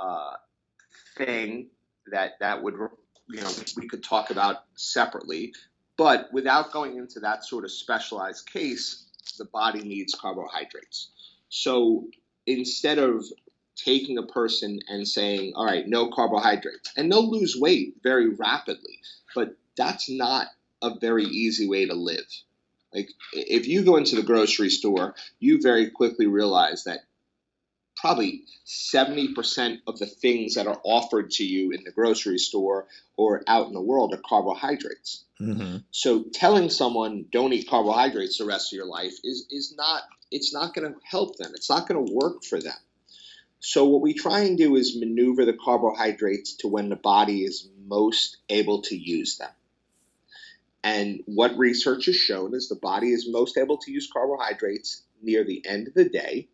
uh, 0.00 0.34
thing 1.16 1.68
that 2.10 2.38
that 2.40 2.62
would 2.62 2.74
you 3.28 3.40
know 3.40 3.50
we 3.76 3.88
could 3.88 4.04
talk 4.04 4.30
about 4.30 4.64
separately, 4.76 5.52
but 5.96 6.28
without 6.32 6.72
going 6.72 6.96
into 6.96 7.20
that 7.20 7.44
sort 7.44 7.64
of 7.64 7.72
specialized 7.72 8.46
case, 8.46 9.06
the 9.38 9.46
body 9.46 9.80
needs 9.80 10.14
carbohydrates. 10.14 11.10
So 11.48 12.06
instead 12.48 12.98
of 12.98 13.24
taking 13.76 14.18
a 14.18 14.26
person 14.26 14.80
and 14.88 15.06
saying, 15.06 15.52
all 15.54 15.66
right, 15.66 15.86
no 15.86 16.10
carbohydrates, 16.10 16.92
and 16.96 17.10
they'll 17.10 17.30
lose 17.30 17.56
weight 17.56 17.96
very 18.02 18.30
rapidly, 18.30 18.98
but 19.34 19.56
that's 19.76 20.10
not 20.10 20.48
a 20.82 20.98
very 20.98 21.24
easy 21.24 21.68
way 21.68 21.86
to 21.86 21.94
live. 21.94 22.26
Like 22.92 23.10
if 23.32 23.68
you 23.68 23.84
go 23.84 23.96
into 23.96 24.16
the 24.16 24.22
grocery 24.22 24.70
store, 24.70 25.14
you 25.38 25.60
very 25.60 25.90
quickly 25.90 26.26
realize 26.26 26.84
that 26.84 27.00
probably 28.00 28.44
70% 28.66 29.80
of 29.86 29.98
the 29.98 30.06
things 30.06 30.54
that 30.54 30.66
are 30.66 30.80
offered 30.84 31.30
to 31.32 31.44
you 31.44 31.72
in 31.72 31.84
the 31.84 31.90
grocery 31.90 32.38
store 32.38 32.86
or 33.16 33.42
out 33.46 33.66
in 33.66 33.72
the 33.72 33.80
world 33.80 34.14
are 34.14 34.20
carbohydrates. 34.24 35.24
Mm-hmm. 35.40 35.78
So 35.90 36.24
telling 36.32 36.70
someone 36.70 37.26
don't 37.30 37.52
eat 37.52 37.68
carbohydrates 37.68 38.38
the 38.38 38.44
rest 38.44 38.72
of 38.72 38.76
your 38.76 38.86
life 38.86 39.14
is 39.24 39.46
is 39.50 39.74
not 39.76 40.02
it's 40.30 40.52
not 40.52 40.74
going 40.74 40.92
to 40.92 41.00
help 41.04 41.36
them. 41.36 41.52
It's 41.54 41.70
not 41.70 41.88
going 41.88 42.06
to 42.06 42.12
work 42.12 42.44
for 42.44 42.60
them. 42.60 42.76
So 43.60 43.86
what 43.86 44.02
we 44.02 44.14
try 44.14 44.40
and 44.40 44.56
do 44.56 44.76
is 44.76 44.96
maneuver 44.98 45.44
the 45.44 45.56
carbohydrates 45.56 46.56
to 46.56 46.68
when 46.68 46.90
the 46.90 46.96
body 46.96 47.42
is 47.44 47.68
most 47.86 48.36
able 48.48 48.82
to 48.82 48.96
use 48.96 49.38
them. 49.38 49.50
And 50.84 51.22
what 51.26 51.58
research 51.58 52.06
has 52.06 52.16
shown 52.16 52.54
is 52.54 52.68
the 52.68 52.76
body 52.76 53.12
is 53.12 53.28
most 53.28 53.58
able 53.58 53.78
to 53.78 53.90
use 53.90 54.08
carbohydrates 54.12 55.02
near 55.22 55.44
the 55.44 55.64
end 55.66 55.88
of 55.88 55.94
the 55.94 56.08
day 56.08 56.48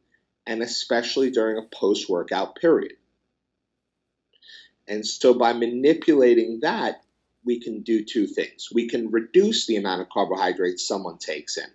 and 0.46 0.62
especially 0.62 1.30
during 1.30 1.58
a 1.58 1.62
post 1.62 2.08
workout 2.08 2.56
period. 2.56 2.96
And 4.86 5.06
so 5.06 5.34
by 5.34 5.52
manipulating 5.52 6.60
that, 6.60 7.02
we 7.44 7.60
can 7.60 7.82
do 7.82 8.04
two 8.04 8.26
things. 8.26 8.68
We 8.72 8.88
can 8.88 9.10
reduce 9.10 9.66
the 9.66 9.76
amount 9.76 10.02
of 10.02 10.08
carbohydrates 10.08 10.86
someone 10.86 11.18
takes 11.18 11.56
in 11.56 11.66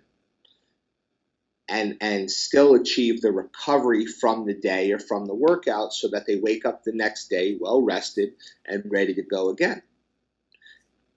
and 1.70 1.96
and 2.00 2.30
still 2.30 2.74
achieve 2.74 3.22
the 3.22 3.30
recovery 3.30 4.04
from 4.04 4.44
the 4.44 4.54
day 4.54 4.90
or 4.90 4.98
from 4.98 5.24
the 5.24 5.34
workout 5.34 5.94
so 5.94 6.08
that 6.08 6.26
they 6.26 6.36
wake 6.36 6.66
up 6.66 6.82
the 6.82 6.92
next 6.92 7.30
day 7.30 7.56
well 7.58 7.80
rested 7.80 8.32
and 8.66 8.82
ready 8.90 9.14
to 9.14 9.22
go 9.22 9.50
again. 9.50 9.80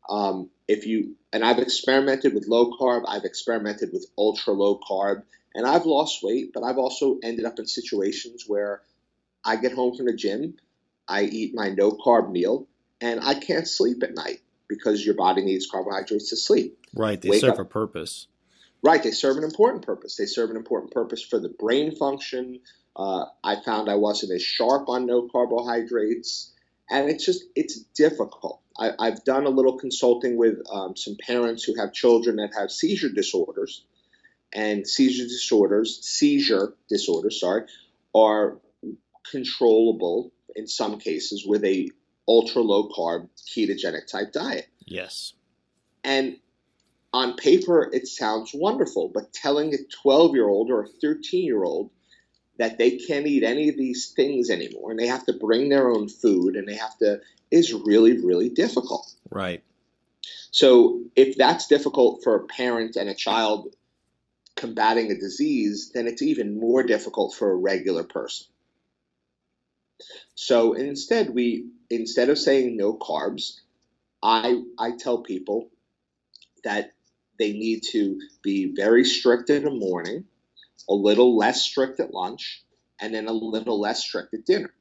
Um, 0.08 0.50
if 0.68 0.86
you 0.86 1.16
and 1.34 1.44
I've 1.44 1.60
experimented 1.60 2.36
with 2.36 2.48
low 2.48 2.72
carb, 2.78 3.04
I've 3.08 3.26
experimented 3.26 3.92
with 3.92 4.06
ultra 4.16 4.54
low 4.54 4.80
carb, 4.88 5.24
and 5.56 5.66
I've 5.66 5.86
lost 5.86 6.24
weight, 6.24 6.52
but 6.54 6.64
I've 6.64 6.78
also 6.78 7.20
ended 7.24 7.46
up 7.46 7.60
in 7.60 7.68
situations 7.68 8.46
where 8.48 8.82
I 9.46 9.58
get 9.58 9.74
home 9.74 9.96
from 9.96 10.06
the 10.06 10.16
gym, 10.16 10.56
I 11.08 11.24
eat 11.24 11.54
my 11.54 11.70
no 11.70 11.92
carb 11.92 12.32
meal, 12.32 12.68
and 13.02 13.20
I 13.22 13.36
can't 13.36 13.68
sleep 13.68 14.04
at 14.04 14.16
night 14.16 14.40
because 14.68 15.06
your 15.06 15.16
body 15.16 15.44
needs 15.44 15.68
carbohydrates 15.70 16.30
to 16.30 16.38
sleep. 16.38 16.78
Right, 16.96 17.22
they 17.22 17.30
Wake 17.30 17.42
serve 17.42 17.54
up. 17.54 17.60
a 17.60 17.66
purpose. 17.66 18.28
Right, 18.82 19.02
they 19.02 19.12
serve 19.12 19.38
an 19.38 19.44
important 19.44 19.86
purpose. 19.86 20.16
They 20.16 20.26
serve 20.26 20.50
an 20.50 20.58
important 20.58 20.92
purpose 20.92 21.22
for 21.22 21.40
the 21.40 21.50
brain 21.50 21.96
function. 21.96 22.60
Uh, 22.96 23.26
I 23.44 23.62
found 23.62 23.90
I 23.90 23.96
wasn't 23.96 24.34
as 24.34 24.44
sharp 24.44 24.90
on 24.90 25.06
no 25.06 25.28
carbohydrates, 25.28 26.52
and 26.90 27.10
it's 27.10 27.26
just 27.26 27.44
it's 27.56 27.78
difficult. 27.96 28.62
I, 28.78 29.06
have 29.06 29.24
done 29.24 29.46
a 29.46 29.50
little 29.50 29.78
consulting 29.78 30.36
with 30.36 30.60
um, 30.72 30.96
some 30.96 31.16
parents 31.16 31.64
who 31.64 31.76
have 31.76 31.94
children 31.94 32.38
that 32.38 32.56
have 32.58 32.72
seizure 32.72 33.10
disorders, 33.10 33.84
and 34.54 34.88
seizure 34.88 35.24
disorders, 35.26 36.00
seizure 36.04 36.74
disorders, 36.88 37.40
sorry, 37.40 37.64
are 38.16 38.58
controllable 39.30 40.32
in 40.56 40.68
some 40.68 41.00
cases 41.00 41.46
with 41.46 41.64
a 41.64 41.90
ultra 42.28 42.62
low 42.62 42.90
carb 42.90 43.28
ketogenic 43.56 44.08
type 44.08 44.32
diet. 44.32 44.68
Yes. 44.86 45.34
And 46.04 46.38
on 47.12 47.36
paper 47.36 47.90
it 47.92 48.08
sounds 48.08 48.52
wonderful, 48.54 49.10
but 49.10 49.34
telling 49.34 49.74
a 49.74 49.78
12 50.02 50.36
year 50.36 50.48
old 50.48 50.70
or 50.70 50.84
a 50.84 50.88
13 50.88 51.44
year 51.44 51.64
old 51.64 51.90
that 52.60 52.78
they 52.78 52.98
can't 52.98 53.26
eat 53.26 53.44
any 53.44 53.70
of 53.70 53.78
these 53.78 54.12
things 54.16 54.50
anymore 54.50 54.92
and 54.92 55.00
they 55.00 55.08
have 55.08 55.26
to 55.26 55.34
bring 55.34 55.70
their 55.70 55.90
own 55.90 56.08
food 56.08 56.56
and 56.56 56.68
they 56.68 56.76
have 56.76 56.96
to 57.00 57.20
is 57.50 57.74
really 57.74 58.20
really 58.24 58.50
difficult. 58.50 59.12
Right. 59.30 59.64
So 60.52 61.02
if 61.16 61.36
that's 61.36 61.68
difficult 61.68 62.24
for 62.24 62.36
a 62.36 62.46
parent 62.46 62.96
and 62.96 63.10
a 63.10 63.16
child 63.16 63.76
combating 64.56 65.12
a 65.12 65.20
disease, 65.20 65.92
then 65.94 66.08
it's 66.08 66.22
even 66.22 66.60
more 66.60 66.84
difficult 66.84 67.36
for 67.36 67.52
a 67.52 67.56
regular 67.56 68.04
person. 68.04 68.48
So 70.36 70.74
instead, 70.74 71.30
we 71.30 71.68
instead 71.90 72.30
of 72.30 72.38
saying 72.38 72.76
no 72.76 72.98
carbs, 72.98 73.60
I 74.22 74.62
I 74.78 74.92
tell 74.98 75.20
people 75.20 75.70
that 76.64 76.94
they 77.40 77.54
need 77.54 77.84
to 77.92 78.20
be 78.42 78.74
very 78.76 79.06
strict 79.06 79.50
in 79.50 79.64
the 79.64 79.72
morning, 79.72 80.26
a 80.90 80.94
little 80.94 81.38
less 81.38 81.62
strict 81.62 82.00
at 82.00 82.14
lunch, 82.14 82.64
and 83.00 83.14
then 83.14 83.28
a 83.28 83.34
little 83.34 83.80
less 83.80 84.04
strict 84.04 84.34
at 84.34 84.46
dinner. 84.46 84.74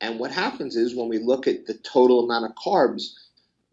And 0.00 0.18
what 0.18 0.32
happens 0.32 0.76
is 0.76 0.96
when 0.96 1.08
we 1.08 1.18
look 1.18 1.46
at 1.46 1.66
the 1.66 1.74
total 1.74 2.24
amount 2.24 2.46
of 2.46 2.56
carbs, 2.56 3.12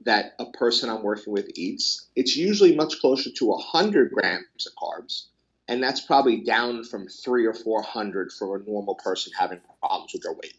that 0.05 0.33
a 0.39 0.45
person 0.45 0.89
I'm 0.89 1.03
working 1.03 1.33
with 1.33 1.49
eats, 1.55 2.07
it's 2.15 2.35
usually 2.35 2.75
much 2.75 2.99
closer 2.99 3.29
to 3.29 3.45
100 3.45 4.11
grams 4.11 4.67
of 4.67 4.73
carbs. 4.81 5.25
And 5.67 5.83
that's 5.83 6.01
probably 6.01 6.37
down 6.41 6.83
from 6.83 7.07
three 7.07 7.45
or 7.45 7.53
400 7.53 8.31
for 8.31 8.57
a 8.57 8.63
normal 8.63 8.95
person 8.95 9.33
having 9.37 9.59
problems 9.79 10.13
with 10.13 10.23
their 10.23 10.33
weight. 10.33 10.55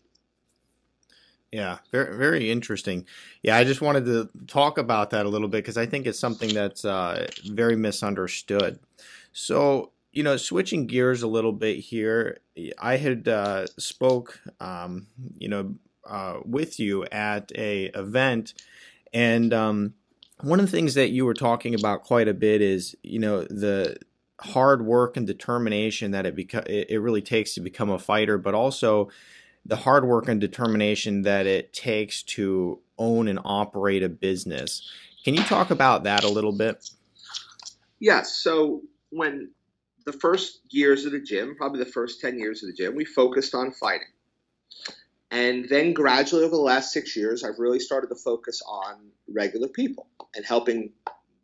Yeah, 1.53 1.79
very 1.91 2.17
very 2.17 2.49
interesting. 2.49 3.07
Yeah, 3.43 3.57
I 3.57 3.65
just 3.65 3.81
wanted 3.81 4.05
to 4.05 4.31
talk 4.47 4.79
about 4.79 5.11
that 5.11 5.27
a 5.27 5.29
little 5.29 5.49
bit 5.49 5.59
because 5.59 5.77
I 5.77 5.85
think 5.85 6.07
it's 6.07 6.19
something 6.19 6.55
that's 6.55 6.85
uh, 6.85 7.27
very 7.45 7.75
misunderstood. 7.75 8.79
So, 9.33 9.91
you 10.13 10.23
know, 10.23 10.37
switching 10.37 10.87
gears 10.87 11.23
a 11.23 11.29
little 11.29 11.53
bit 11.53 11.79
here, 11.79 12.39
I 12.79 12.99
had 12.99 13.27
uh, 13.27 13.67
spoke, 13.79 14.41
um, 14.61 15.09
you 15.39 15.49
know, 15.49 15.75
uh, 16.09 16.39
with 16.45 16.79
you 16.79 17.05
at 17.07 17.51
a 17.57 17.87
event 17.87 18.55
and 19.13 19.53
um, 19.53 19.95
one 20.41 20.61
of 20.61 20.67
the 20.67 20.73
things 20.73 20.95
that 20.95 21.11
you 21.11 21.25
were 21.25 21.35
talking 21.35 21.75
about 21.75 22.05
quite 22.05 22.29
a 22.29 22.35
bit 22.35 22.63
is, 22.63 22.97
you 23.03 23.19
know, 23.19 23.43
the 23.45 23.97
hard 24.41 24.85
work 24.85 25.17
and 25.17 25.27
determination 25.27 26.13
that 26.13 26.27
it 26.27 26.35
beca- 26.35 26.67
it 26.67 26.99
really 26.99 27.23
takes 27.23 27.55
to 27.55 27.61
become 27.61 27.91
a 27.91 27.99
fighter, 27.99 28.39
but 28.39 28.55
also 28.55 29.11
the 29.67 29.77
hard 29.77 30.07
work 30.07 30.29
and 30.29 30.41
determination 30.41 31.23
that 31.23 31.47
it 31.47 31.73
takes 31.73 32.23
to 32.23 32.81
own 32.99 33.29
and 33.29 33.39
operate 33.45 34.03
a 34.03 34.09
business. 34.09 34.91
Can 35.25 35.35
you 35.35 35.43
talk 35.43 35.71
about 35.71 36.05
that 36.05 36.25
a 36.25 36.29
little 36.29 36.53
bit? 36.53 36.91
Yes. 37.99 38.39
So 38.39 38.83
when 39.11 39.51
the 40.07 40.13
first 40.13 40.61
years 40.71 41.05
of 41.05 41.13
the 41.13 41.21
gym, 41.21 41.55
probably 41.57 41.81
the 41.85 41.91
first 41.91 42.21
10 42.21 42.39
years 42.39 42.63
of 42.63 42.69
the 42.69 42.75
gym, 42.75 42.95
we 42.95 43.05
focused 43.05 43.55
on 43.55 43.73
fighting. 43.73 44.07
And 45.31 45.69
then 45.69 45.93
gradually 45.93 46.45
over 46.45 46.57
the 46.57 46.63
last 46.63 46.93
six 46.93 47.17
years, 47.17 47.45
I've 47.45 47.59
really 47.59 47.79
started 47.79 48.09
to 48.09 48.17
focus 48.17 48.63
on 48.67 48.97
regular 49.33 49.69
people 49.69 50.07
and 50.35 50.45
helping 50.45 50.93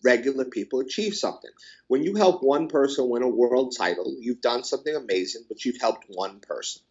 regular 0.04 0.44
people 0.44 0.80
achieve 0.80 1.14
something. 1.14 1.50
When 1.86 2.02
you 2.02 2.16
help 2.16 2.42
one 2.42 2.68
person 2.68 3.08
win 3.08 3.22
a 3.22 3.28
world 3.28 3.74
title, 3.76 4.14
you've 4.18 4.40
done 4.40 4.64
something 4.64 4.94
amazing, 4.94 5.42
but 5.48 5.64
you've 5.64 5.80
helped 5.80 6.06
one 6.08 6.40
person. 6.40 6.82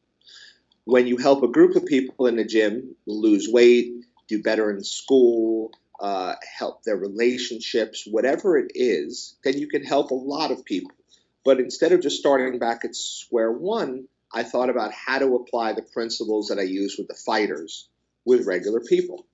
When 0.85 1.07
you 1.07 1.17
help 1.17 1.43
a 1.43 1.47
group 1.47 1.75
of 1.75 1.85
people 1.85 2.27
in 2.27 2.35
the 2.35 2.45
gym 2.45 2.95
lose 3.05 3.49
weight, 3.49 4.05
do 4.27 4.41
better 4.41 4.69
in 4.71 4.83
school, 4.83 5.71
uh, 5.99 6.35
help 6.57 6.83
their 6.83 6.97
relationships, 6.97 8.05
whatever 8.09 8.57
it 8.57 8.71
is, 8.75 9.35
then 9.43 9.57
you 9.57 9.67
can 9.67 9.83
help 9.83 10.11
a 10.11 10.15
lot 10.15 10.51
of 10.51 10.65
people. 10.65 10.91
But 11.43 11.59
instead 11.59 11.91
of 11.91 12.01
just 12.01 12.19
starting 12.19 12.59
back 12.59 12.85
at 12.85 12.95
square 12.95 13.51
one, 13.51 14.07
I 14.33 14.43
thought 14.43 14.69
about 14.69 14.91
how 14.93 15.19
to 15.19 15.35
apply 15.35 15.73
the 15.73 15.81
principles 15.81 16.47
that 16.47 16.59
I 16.59 16.63
use 16.63 16.95
with 16.97 17.07
the 17.07 17.13
fighters 17.13 17.87
with 18.25 18.47
regular 18.47 18.81
people. 18.81 19.25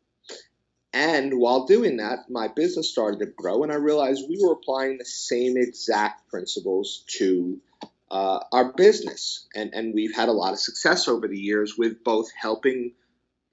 And 0.94 1.40
while 1.40 1.66
doing 1.66 1.98
that, 1.98 2.30
my 2.30 2.50
business 2.50 2.90
started 2.92 3.20
to 3.20 3.26
grow, 3.26 3.64
and 3.64 3.72
I 3.72 3.76
realized 3.76 4.26
we 4.28 4.44
were 4.44 4.54
applying 4.54 4.98
the 4.98 5.06
same 5.06 5.56
exact 5.56 6.30
principles 6.30 7.06
to 7.18 7.62
uh, 8.10 8.40
our 8.52 8.74
business. 8.74 9.48
And, 9.56 9.74
and 9.74 9.94
we've 9.94 10.14
had 10.14 10.28
a 10.28 10.34
lot 10.34 10.52
of 10.52 10.60
success 10.60 11.08
over 11.08 11.28
the 11.28 11.40
years 11.40 11.78
with 11.78 12.04
both 12.04 12.30
helping 12.36 12.92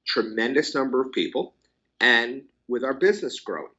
tremendous 0.05 0.74
number 0.74 1.01
of 1.01 1.12
people 1.12 1.55
and 2.01 2.42
with 2.66 2.83
our 2.83 2.94
business 2.94 3.38
growing. 3.38 3.70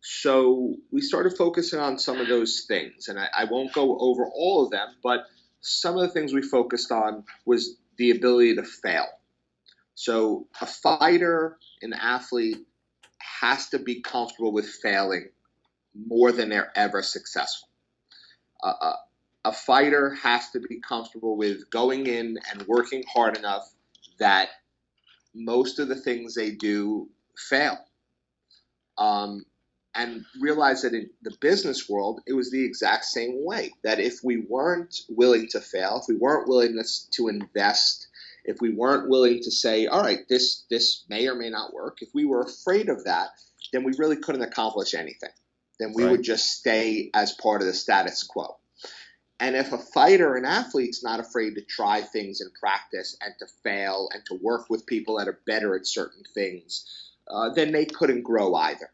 So 0.00 0.76
we 0.92 1.00
started 1.00 1.36
focusing 1.36 1.80
on 1.80 1.98
some 1.98 2.20
of 2.20 2.28
those 2.28 2.66
things, 2.68 3.08
and 3.08 3.18
I, 3.18 3.26
I 3.36 3.44
won't 3.46 3.72
go 3.72 3.98
over 3.98 4.24
all 4.26 4.64
of 4.64 4.70
them, 4.70 4.88
but 5.02 5.24
some 5.64 5.96
of 5.96 6.02
the 6.02 6.08
things 6.08 6.32
we 6.32 6.42
focused 6.42 6.92
on 6.92 7.24
was 7.46 7.76
the 7.96 8.10
ability 8.10 8.54
to 8.56 8.62
fail. 8.62 9.06
So 9.94 10.46
a 10.60 10.66
fighter, 10.66 11.56
an 11.80 11.94
athlete, 11.94 12.66
has 13.40 13.68
to 13.70 13.78
be 13.78 14.02
comfortable 14.02 14.52
with 14.52 14.68
failing 14.68 15.30
more 15.94 16.32
than 16.32 16.50
they're 16.50 16.72
ever 16.76 17.02
successful. 17.02 17.68
Uh, 18.62 18.94
a 19.44 19.52
fighter 19.52 20.14
has 20.14 20.50
to 20.50 20.60
be 20.60 20.80
comfortable 20.80 21.36
with 21.36 21.70
going 21.70 22.06
in 22.06 22.38
and 22.50 22.66
working 22.66 23.04
hard 23.12 23.36
enough 23.36 23.70
that 24.18 24.48
most 25.34 25.78
of 25.78 25.88
the 25.88 25.96
things 25.96 26.34
they 26.34 26.50
do 26.50 27.08
fail. 27.36 27.78
Um, 28.98 29.44
and 29.94 30.24
realize 30.40 30.82
that 30.82 30.94
in 30.94 31.10
the 31.22 31.36
business 31.40 31.88
world, 31.88 32.20
it 32.26 32.32
was 32.32 32.50
the 32.50 32.64
exact 32.64 33.04
same 33.04 33.44
way. 33.44 33.72
That 33.82 34.00
if 34.00 34.24
we 34.24 34.38
weren't 34.38 35.02
willing 35.08 35.48
to 35.48 35.60
fail, 35.60 36.00
if 36.02 36.08
we 36.08 36.16
weren't 36.16 36.48
willing 36.48 36.80
to 37.12 37.28
invest, 37.28 38.08
if 38.44 38.60
we 38.60 38.70
weren't 38.74 39.08
willing 39.08 39.42
to 39.42 39.50
say, 39.50 39.86
all 39.86 40.02
right, 40.02 40.28
this 40.28 40.64
this 40.68 41.04
may 41.08 41.28
or 41.28 41.34
may 41.34 41.50
not 41.50 41.72
work, 41.72 41.98
if 42.00 42.08
we 42.12 42.24
were 42.24 42.42
afraid 42.42 42.88
of 42.88 43.04
that, 43.04 43.28
then 43.72 43.84
we 43.84 43.92
really 43.98 44.16
couldn't 44.16 44.42
accomplish 44.42 44.94
anything. 44.94 45.30
Then 45.78 45.92
we 45.94 46.04
right. 46.04 46.12
would 46.12 46.22
just 46.22 46.58
stay 46.58 47.10
as 47.14 47.32
part 47.32 47.60
of 47.60 47.66
the 47.66 47.72
status 47.74 48.22
quo. 48.22 48.56
And 49.40 49.56
if 49.56 49.72
a 49.72 49.78
fighter, 49.78 50.36
an 50.36 50.44
athlete's 50.44 51.02
not 51.02 51.20
afraid 51.20 51.56
to 51.56 51.62
try 51.62 52.02
things 52.02 52.40
in 52.40 52.50
practice 52.58 53.16
and 53.20 53.34
to 53.40 53.46
fail 53.64 54.08
and 54.12 54.24
to 54.26 54.38
work 54.40 54.70
with 54.70 54.86
people 54.86 55.18
that 55.18 55.28
are 55.28 55.40
better 55.46 55.74
at 55.74 55.86
certain 55.86 56.22
things, 56.34 56.86
uh, 57.28 57.50
then 57.50 57.72
they 57.72 57.84
couldn't 57.84 58.22
grow 58.22 58.54
either. 58.54 58.90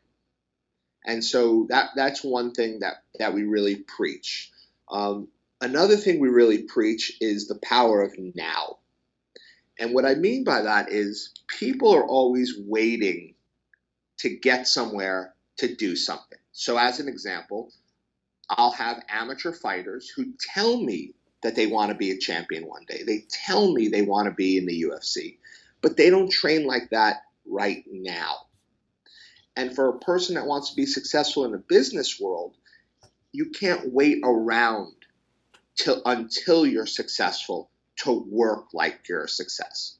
And 1.04 1.24
so 1.24 1.66
that 1.70 1.90
that's 1.96 2.22
one 2.22 2.52
thing 2.52 2.80
that 2.80 3.02
that 3.18 3.34
we 3.34 3.44
really 3.44 3.76
preach. 3.76 4.50
Um, 4.90 5.28
another 5.60 5.96
thing 5.96 6.20
we 6.20 6.28
really 6.28 6.62
preach 6.64 7.16
is 7.20 7.48
the 7.48 7.58
power 7.62 8.02
of 8.02 8.14
now. 8.18 8.78
And 9.78 9.94
what 9.94 10.04
I 10.04 10.14
mean 10.14 10.44
by 10.44 10.62
that 10.62 10.90
is 10.90 11.32
people 11.46 11.94
are 11.94 12.06
always 12.06 12.54
waiting 12.58 13.34
to 14.18 14.28
get 14.28 14.68
somewhere 14.68 15.34
to 15.56 15.74
do 15.74 15.96
something. 15.96 16.38
So, 16.52 16.76
as 16.76 17.00
an 17.00 17.08
example, 17.08 17.72
I'll 18.50 18.72
have 18.72 19.02
amateur 19.08 19.52
fighters 19.52 20.08
who 20.08 20.34
tell 20.54 20.76
me 20.76 21.14
that 21.42 21.56
they 21.56 21.66
want 21.66 21.90
to 21.90 21.96
be 21.96 22.10
a 22.10 22.18
champion 22.18 22.66
one 22.66 22.84
day. 22.86 23.02
They 23.06 23.24
tell 23.30 23.72
me 23.72 23.88
they 23.88 24.02
want 24.02 24.26
to 24.26 24.34
be 24.34 24.58
in 24.58 24.66
the 24.66 24.82
UFC, 24.82 25.38
but 25.80 25.96
they 25.96 26.10
don't 26.10 26.30
train 26.30 26.66
like 26.66 26.90
that 26.90 27.22
right 27.46 27.84
now. 27.90 28.46
And 29.56 29.74
for 29.74 29.88
a 29.88 29.98
person 29.98 30.36
that 30.36 30.46
wants 30.46 30.70
to 30.70 30.76
be 30.76 30.86
successful 30.86 31.44
in 31.44 31.52
the 31.52 31.58
business 31.58 32.20
world, 32.20 32.56
you 33.32 33.50
can't 33.50 33.92
wait 33.92 34.20
around 34.24 34.94
till 35.76 36.02
until 36.04 36.66
you're 36.66 36.86
successful 36.86 37.70
to 37.96 38.24
work 38.28 38.66
like 38.72 39.08
you're 39.08 39.24
a 39.24 39.28
success. 39.28 39.96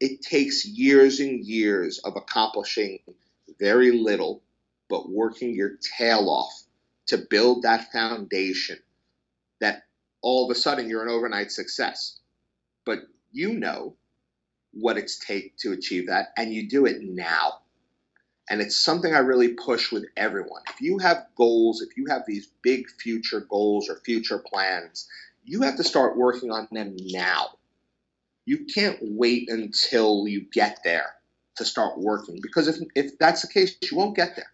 It 0.00 0.22
takes 0.22 0.66
years 0.66 1.20
and 1.20 1.44
years 1.44 1.98
of 1.98 2.16
accomplishing 2.16 2.98
very 3.58 3.92
little, 3.92 4.42
but 4.88 5.08
working 5.08 5.54
your 5.54 5.78
tail 5.96 6.28
off 6.28 6.52
to 7.06 7.18
build 7.18 7.62
that 7.62 7.92
foundation 7.92 8.78
that 9.60 9.84
all 10.22 10.44
of 10.44 10.56
a 10.56 10.58
sudden 10.58 10.88
you're 10.88 11.02
an 11.02 11.10
overnight 11.10 11.52
success. 11.52 12.18
But 12.84 13.00
you 13.32 13.54
know 13.54 13.96
what 14.72 14.98
it's 14.98 15.18
take 15.18 15.56
to 15.58 15.72
achieve 15.72 16.08
that, 16.08 16.28
and 16.36 16.52
you 16.52 16.68
do 16.68 16.86
it 16.86 17.02
now. 17.02 17.60
And 18.48 18.60
it's 18.60 18.76
something 18.76 19.14
I 19.14 19.20
really 19.20 19.54
push 19.54 19.90
with 19.90 20.04
everyone. 20.16 20.62
If 20.68 20.80
you 20.80 20.98
have 20.98 21.26
goals, 21.36 21.80
if 21.80 21.96
you 21.96 22.06
have 22.10 22.22
these 22.26 22.48
big 22.62 22.90
future 22.90 23.40
goals 23.40 23.88
or 23.88 23.96
future 23.96 24.38
plans, 24.38 25.08
you 25.44 25.62
have 25.62 25.76
to 25.76 25.84
start 25.84 26.16
working 26.16 26.50
on 26.50 26.68
them 26.70 26.96
now. 26.98 27.56
You 28.44 28.66
can't 28.66 28.98
wait 29.00 29.48
until 29.48 30.28
you 30.28 30.42
get 30.52 30.80
there 30.84 31.14
to 31.56 31.64
start 31.64 31.98
working 31.98 32.40
because 32.42 32.68
if, 32.68 32.76
if 32.94 33.18
that's 33.18 33.42
the 33.42 33.48
case, 33.48 33.76
you 33.82 33.96
won't 33.96 34.16
get 34.16 34.36
there. 34.36 34.50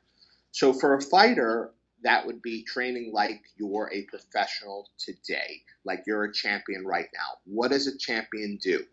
So 0.53 0.73
for 0.73 0.95
a 0.95 1.01
fighter, 1.01 1.73
that 2.03 2.27
would 2.27 2.43
be 2.43 2.63
training 2.63 3.13
like 3.13 3.43
you're 3.57 3.91
a 3.93 4.03
professional 4.03 4.89
today, 4.99 5.63
like 5.85 6.05
you're 6.07 6.25
a 6.25 6.33
champion 6.33 6.85
right 6.87 7.09
now. 7.15 7.39
What 7.45 7.71
does 7.71 7.87
a 7.87 7.99
champion 7.99 8.59
do? 8.63 8.85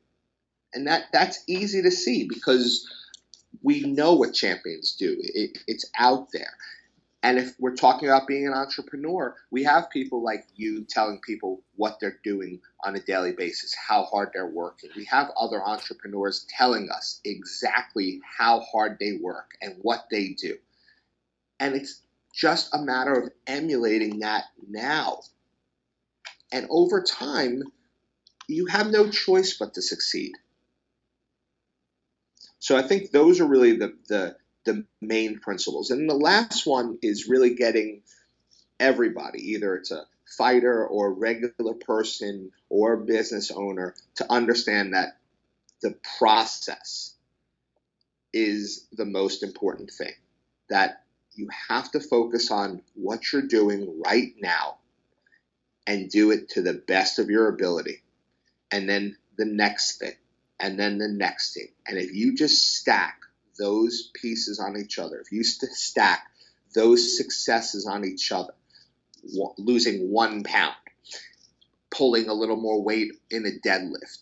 And 0.74 0.88
that 0.88 1.06
that's 1.14 1.44
easy 1.48 1.82
to 1.84 1.92
see 1.92 2.28
because 2.28 2.88
we 3.62 3.82
know 3.82 4.14
what 4.16 4.34
champions 4.34 4.96
do. 4.96 5.18
It, 5.20 5.60
it's 5.68 5.90
out 5.98 6.32
there. 6.32 6.54
And 7.24 7.40
if 7.40 7.56
we're 7.60 7.76
talking 7.76 8.08
about 8.08 8.28
being 8.28 8.48
an 8.48 8.54
entrepreneur, 8.54 9.36
we 9.52 9.64
have 9.64 9.90
people 9.90 10.24
like 10.24 10.46
you 10.56 10.86
telling 10.86 11.20
people 11.20 11.64
what 11.76 11.98
they're 12.00 12.20
doing 12.24 12.62
on 12.84 12.96
a 12.96 13.00
daily 13.02 13.34
basis, 13.34 13.76
how 13.76 14.04
hard 14.04 14.30
they're 14.34 14.48
working. 14.48 14.92
We 14.96 15.06
have 15.06 15.32
other 15.38 15.62
entrepreneurs 15.62 16.46
telling 16.56 16.90
us 16.90 17.20
exactly 17.26 18.22
how 18.38 18.62
hard 18.62 18.98
they 19.00 19.18
work 19.22 19.52
and 19.62 19.76
what 19.82 20.06
they 20.12 20.30
do. 20.30 20.58
And 21.60 21.76
it's 21.76 22.02
just 22.34 22.74
a 22.74 22.82
matter 22.82 23.14
of 23.14 23.30
emulating 23.48 24.20
that 24.20 24.46
now. 24.70 25.22
And 26.52 26.68
over 26.70 27.02
time, 27.02 27.64
you 28.48 28.68
have 28.68 28.88
no 28.88 29.10
choice 29.10 29.58
but 29.58 29.74
to 29.74 29.82
succeed. 29.82 30.34
So 32.60 32.78
I 32.78 32.82
think 32.82 33.12
those 33.12 33.40
are 33.40 33.48
really 33.48 33.78
the, 33.78 33.94
the, 34.08 34.36
the 34.66 34.86
main 35.02 35.40
principles. 35.40 35.92
And 35.92 36.10
the 36.10 36.16
last 36.16 36.66
one 36.66 36.98
is 37.02 37.28
really 37.28 37.56
getting 37.56 38.02
everybody, 38.80 39.52
either 39.54 39.76
it's 39.76 39.92
a 39.92 40.06
fighter 40.38 40.86
or 40.86 41.08
a 41.08 41.12
regular 41.12 41.74
person 41.74 42.52
or 42.70 42.94
a 42.94 43.06
business 43.06 43.52
owner, 43.52 43.96
to 44.16 44.32
understand 44.32 44.94
that 44.94 45.18
the 45.82 45.96
process 46.18 47.14
is 48.34 48.88
the 48.92 49.06
most 49.06 49.44
important 49.44 49.92
thing. 49.92 50.14
That 50.70 51.04
you 51.36 51.48
have 51.70 51.92
to 51.92 52.00
focus 52.00 52.52
on 52.52 52.82
what 52.96 53.32
you're 53.32 53.44
doing 53.44 54.02
right 54.04 54.34
now 54.42 54.78
and 55.86 56.10
do 56.10 56.32
it 56.32 56.50
to 56.50 56.62
the 56.62 56.74
best 56.74 57.20
of 57.20 57.30
your 57.30 57.48
ability. 57.48 58.02
And 58.72 58.90
then 58.90 59.16
the 59.38 59.46
next 59.46 60.00
thing, 60.00 60.16
and 60.60 60.80
then 60.80 60.98
the 60.98 61.08
next 61.08 61.54
thing. 61.54 61.70
And 61.88 61.98
if 61.98 62.14
you 62.14 62.36
just 62.36 62.76
stack 62.76 63.20
those 63.60 64.12
pieces 64.14 64.60
on 64.60 64.78
each 64.78 65.00
other, 65.00 65.20
if 65.20 65.32
you 65.32 65.44
stack 65.44 66.28
those 66.74 67.18
successes 67.18 67.86
on 67.88 68.06
each 68.06 68.32
other, 68.32 68.54
losing 69.58 70.12
one 70.12 70.44
pound, 70.44 70.76
pulling 71.90 72.30
a 72.30 72.34
little 72.34 72.58
more 72.58 72.82
weight 72.82 73.12
in 73.30 73.46
a 73.46 73.68
deadlift, 73.68 74.20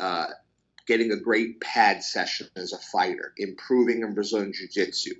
uh, 0.00 0.28
getting 0.86 1.12
a 1.12 1.16
great 1.16 1.60
pad 1.60 2.02
session 2.02 2.48
as 2.56 2.72
a 2.72 2.78
fighter, 2.78 3.32
improving 3.36 4.02
in 4.02 4.14
Brazilian 4.14 4.52
Jiu 4.52 4.68
Jitsu, 4.68 5.14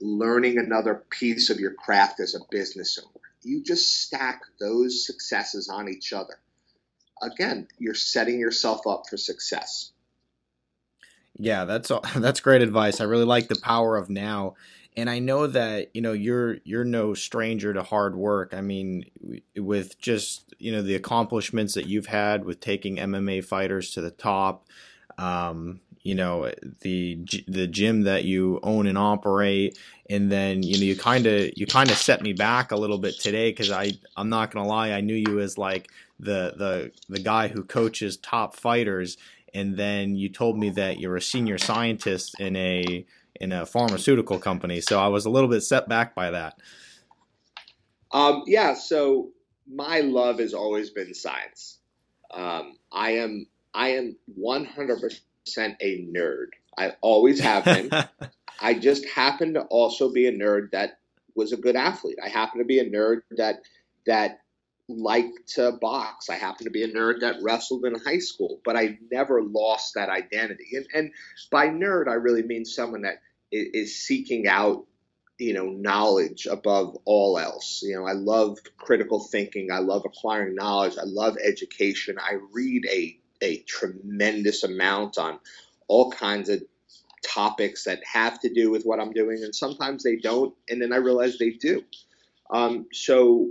learning 0.00 0.58
another 0.58 1.04
piece 1.10 1.50
of 1.50 1.60
your 1.60 1.74
craft 1.74 2.20
as 2.20 2.34
a 2.34 2.40
business 2.50 2.98
owner. 2.98 3.20
You 3.42 3.62
just 3.62 4.00
stack 4.00 4.42
those 4.58 5.06
successes 5.06 5.68
on 5.68 5.88
each 5.88 6.12
other. 6.12 6.38
Again, 7.22 7.68
you're 7.78 7.94
setting 7.94 8.38
yourself 8.38 8.86
up 8.86 9.04
for 9.08 9.16
success. 9.16 9.92
Yeah, 11.38 11.64
that's 11.64 11.90
that's 12.16 12.40
great 12.40 12.62
advice. 12.62 13.00
I 13.00 13.04
really 13.04 13.24
like 13.24 13.48
the 13.48 13.60
power 13.60 13.96
of 13.96 14.10
now. 14.10 14.54
And 14.98 15.10
I 15.10 15.18
know 15.18 15.46
that, 15.46 15.90
you 15.94 16.00
know, 16.00 16.12
you're 16.12 16.56
you're 16.64 16.84
no 16.84 17.12
stranger 17.12 17.74
to 17.74 17.82
hard 17.82 18.16
work. 18.16 18.54
I 18.54 18.62
mean, 18.62 19.04
with 19.54 19.98
just, 19.98 20.54
you 20.58 20.72
know, 20.72 20.80
the 20.80 20.94
accomplishments 20.94 21.74
that 21.74 21.86
you've 21.86 22.06
had 22.06 22.44
with 22.44 22.60
taking 22.60 22.96
MMA 22.96 23.44
fighters 23.44 23.90
to 23.92 24.00
the 24.00 24.10
top, 24.10 24.66
um, 25.18 25.80
you 26.06 26.14
know 26.14 26.48
the 26.82 27.18
the 27.48 27.66
gym 27.66 28.02
that 28.02 28.22
you 28.24 28.60
own 28.62 28.86
and 28.86 28.96
operate. 28.96 29.76
And 30.08 30.30
then 30.30 30.62
you 30.62 30.78
know 30.78 30.84
you 30.84 30.96
kind 30.96 31.26
of 31.26 31.50
you 31.56 31.66
kind 31.66 31.90
of 31.90 31.96
set 31.96 32.22
me 32.22 32.32
back 32.32 32.70
a 32.70 32.76
little 32.76 32.98
bit 32.98 33.18
today 33.18 33.50
because 33.50 33.72
i 33.72 33.90
i'm 34.16 34.28
not 34.28 34.52
gonna 34.52 34.68
lie 34.68 34.92
i 34.92 35.00
knew 35.00 35.16
you 35.16 35.40
as 35.40 35.58
like 35.58 35.90
the 36.20 36.54
the 36.56 36.92
the 37.08 37.18
guy 37.18 37.48
who 37.48 37.64
coaches 37.64 38.16
top 38.18 38.54
fighters. 38.54 39.18
And 39.52 39.76
then 39.76 40.14
you 40.14 40.28
told 40.28 40.56
me 40.58 40.70
that 40.70 41.00
you're 41.00 41.16
a 41.16 41.22
senior 41.22 41.58
scientist 41.58 42.38
in 42.38 42.54
a 42.54 43.04
in 43.40 43.50
a 43.50 43.66
pharmaceutical 43.66 44.38
company. 44.38 44.80
So 44.80 45.00
i 45.00 45.08
was 45.08 45.26
a 45.26 45.30
little 45.30 45.50
bit 45.50 45.62
set 45.62 45.88
back 45.88 46.14
by 46.14 46.30
that. 46.30 46.54
Um, 48.12 48.44
yeah 48.46 48.74
so 48.74 49.30
my 49.68 50.00
love 50.00 50.38
has 50.38 50.54
always 50.54 50.90
been 50.90 51.12
science. 51.14 51.78
Um, 52.32 52.76
i 52.92 53.10
am 53.10 53.48
i 53.74 53.88
am 53.88 54.16
100% 54.38 55.20
a 55.58 56.04
nerd. 56.04 56.48
I 56.78 56.92
always 57.00 57.40
have 57.40 57.64
been. 57.64 57.90
I 58.60 58.74
just 58.74 59.06
happen 59.08 59.54
to 59.54 59.62
also 59.62 60.12
be 60.12 60.26
a 60.26 60.32
nerd 60.32 60.72
that 60.72 60.98
was 61.34 61.52
a 61.52 61.56
good 61.56 61.76
athlete. 61.76 62.18
I 62.24 62.28
happen 62.28 62.58
to 62.58 62.64
be 62.64 62.78
a 62.78 62.88
nerd 62.88 63.20
that 63.36 63.56
that 64.06 64.40
liked 64.88 65.48
to 65.54 65.72
box. 65.72 66.30
I 66.30 66.36
happen 66.36 66.64
to 66.64 66.70
be 66.70 66.84
a 66.84 66.92
nerd 66.92 67.20
that 67.20 67.36
wrestled 67.42 67.84
in 67.84 67.94
high 67.96 68.18
school, 68.18 68.60
but 68.64 68.76
I 68.76 68.98
never 69.10 69.42
lost 69.42 69.94
that 69.94 70.08
identity. 70.08 70.70
And, 70.74 70.86
and 70.94 71.10
by 71.50 71.68
nerd, 71.68 72.08
I 72.08 72.14
really 72.14 72.42
mean 72.42 72.64
someone 72.64 73.02
that 73.02 73.20
is 73.50 74.00
seeking 74.00 74.46
out, 74.46 74.86
you 75.38 75.54
know, 75.54 75.66
knowledge 75.66 76.46
above 76.46 76.96
all 77.04 77.38
else. 77.38 77.80
You 77.82 77.96
know, 77.96 78.06
I 78.06 78.12
love 78.12 78.58
critical 78.78 79.20
thinking. 79.20 79.70
I 79.72 79.78
love 79.78 80.02
acquiring 80.04 80.54
knowledge. 80.54 80.96
I 80.98 81.04
love 81.04 81.36
education. 81.42 82.16
I 82.20 82.38
read 82.52 82.86
a 82.88 83.18
a 83.40 83.58
tremendous 83.58 84.64
amount 84.64 85.18
on 85.18 85.38
all 85.88 86.10
kinds 86.10 86.48
of 86.48 86.62
topics 87.24 87.84
that 87.84 88.02
have 88.04 88.40
to 88.40 88.52
do 88.52 88.70
with 88.70 88.84
what 88.84 89.00
I'm 89.00 89.12
doing, 89.12 89.42
and 89.42 89.54
sometimes 89.54 90.02
they 90.02 90.16
don't, 90.16 90.54
and 90.68 90.80
then 90.80 90.92
I 90.92 90.96
realize 90.96 91.38
they 91.38 91.50
do. 91.50 91.82
Um, 92.50 92.86
so 92.92 93.50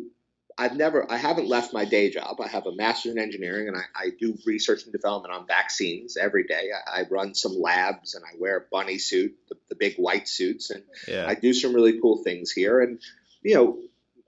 I've 0.58 0.76
never, 0.76 1.10
I 1.12 1.18
haven't 1.18 1.48
left 1.48 1.74
my 1.74 1.84
day 1.84 2.10
job. 2.10 2.40
I 2.40 2.48
have 2.48 2.66
a 2.66 2.72
master's 2.74 3.14
in 3.14 3.20
engineering, 3.20 3.68
and 3.68 3.76
I, 3.76 3.84
I 3.96 4.10
do 4.18 4.38
research 4.46 4.84
and 4.84 4.94
development 4.94 5.34
on 5.34 5.48
vaccines 5.48 6.16
every 6.16 6.46
day. 6.46 6.70
I, 6.72 7.02
I, 7.02 7.04
run 7.10 7.36
some 7.36 7.60
labs, 7.60 8.16
and 8.16 8.24
I 8.24 8.38
wear 8.40 8.58
a 8.58 8.64
bunny 8.72 8.98
suit, 8.98 9.36
the, 9.50 9.56
the 9.70 9.76
big 9.76 9.98
white 9.98 10.30
suits, 10.30 10.70
and 10.70 10.84
yeah. 11.08 11.26
I 11.28 11.36
do 11.36 11.54
some 11.54 11.74
really 11.74 12.00
cool 12.00 12.24
things 12.24 12.52
here. 12.52 12.80
And 12.80 13.02
you 13.42 13.56
know, 13.56 13.80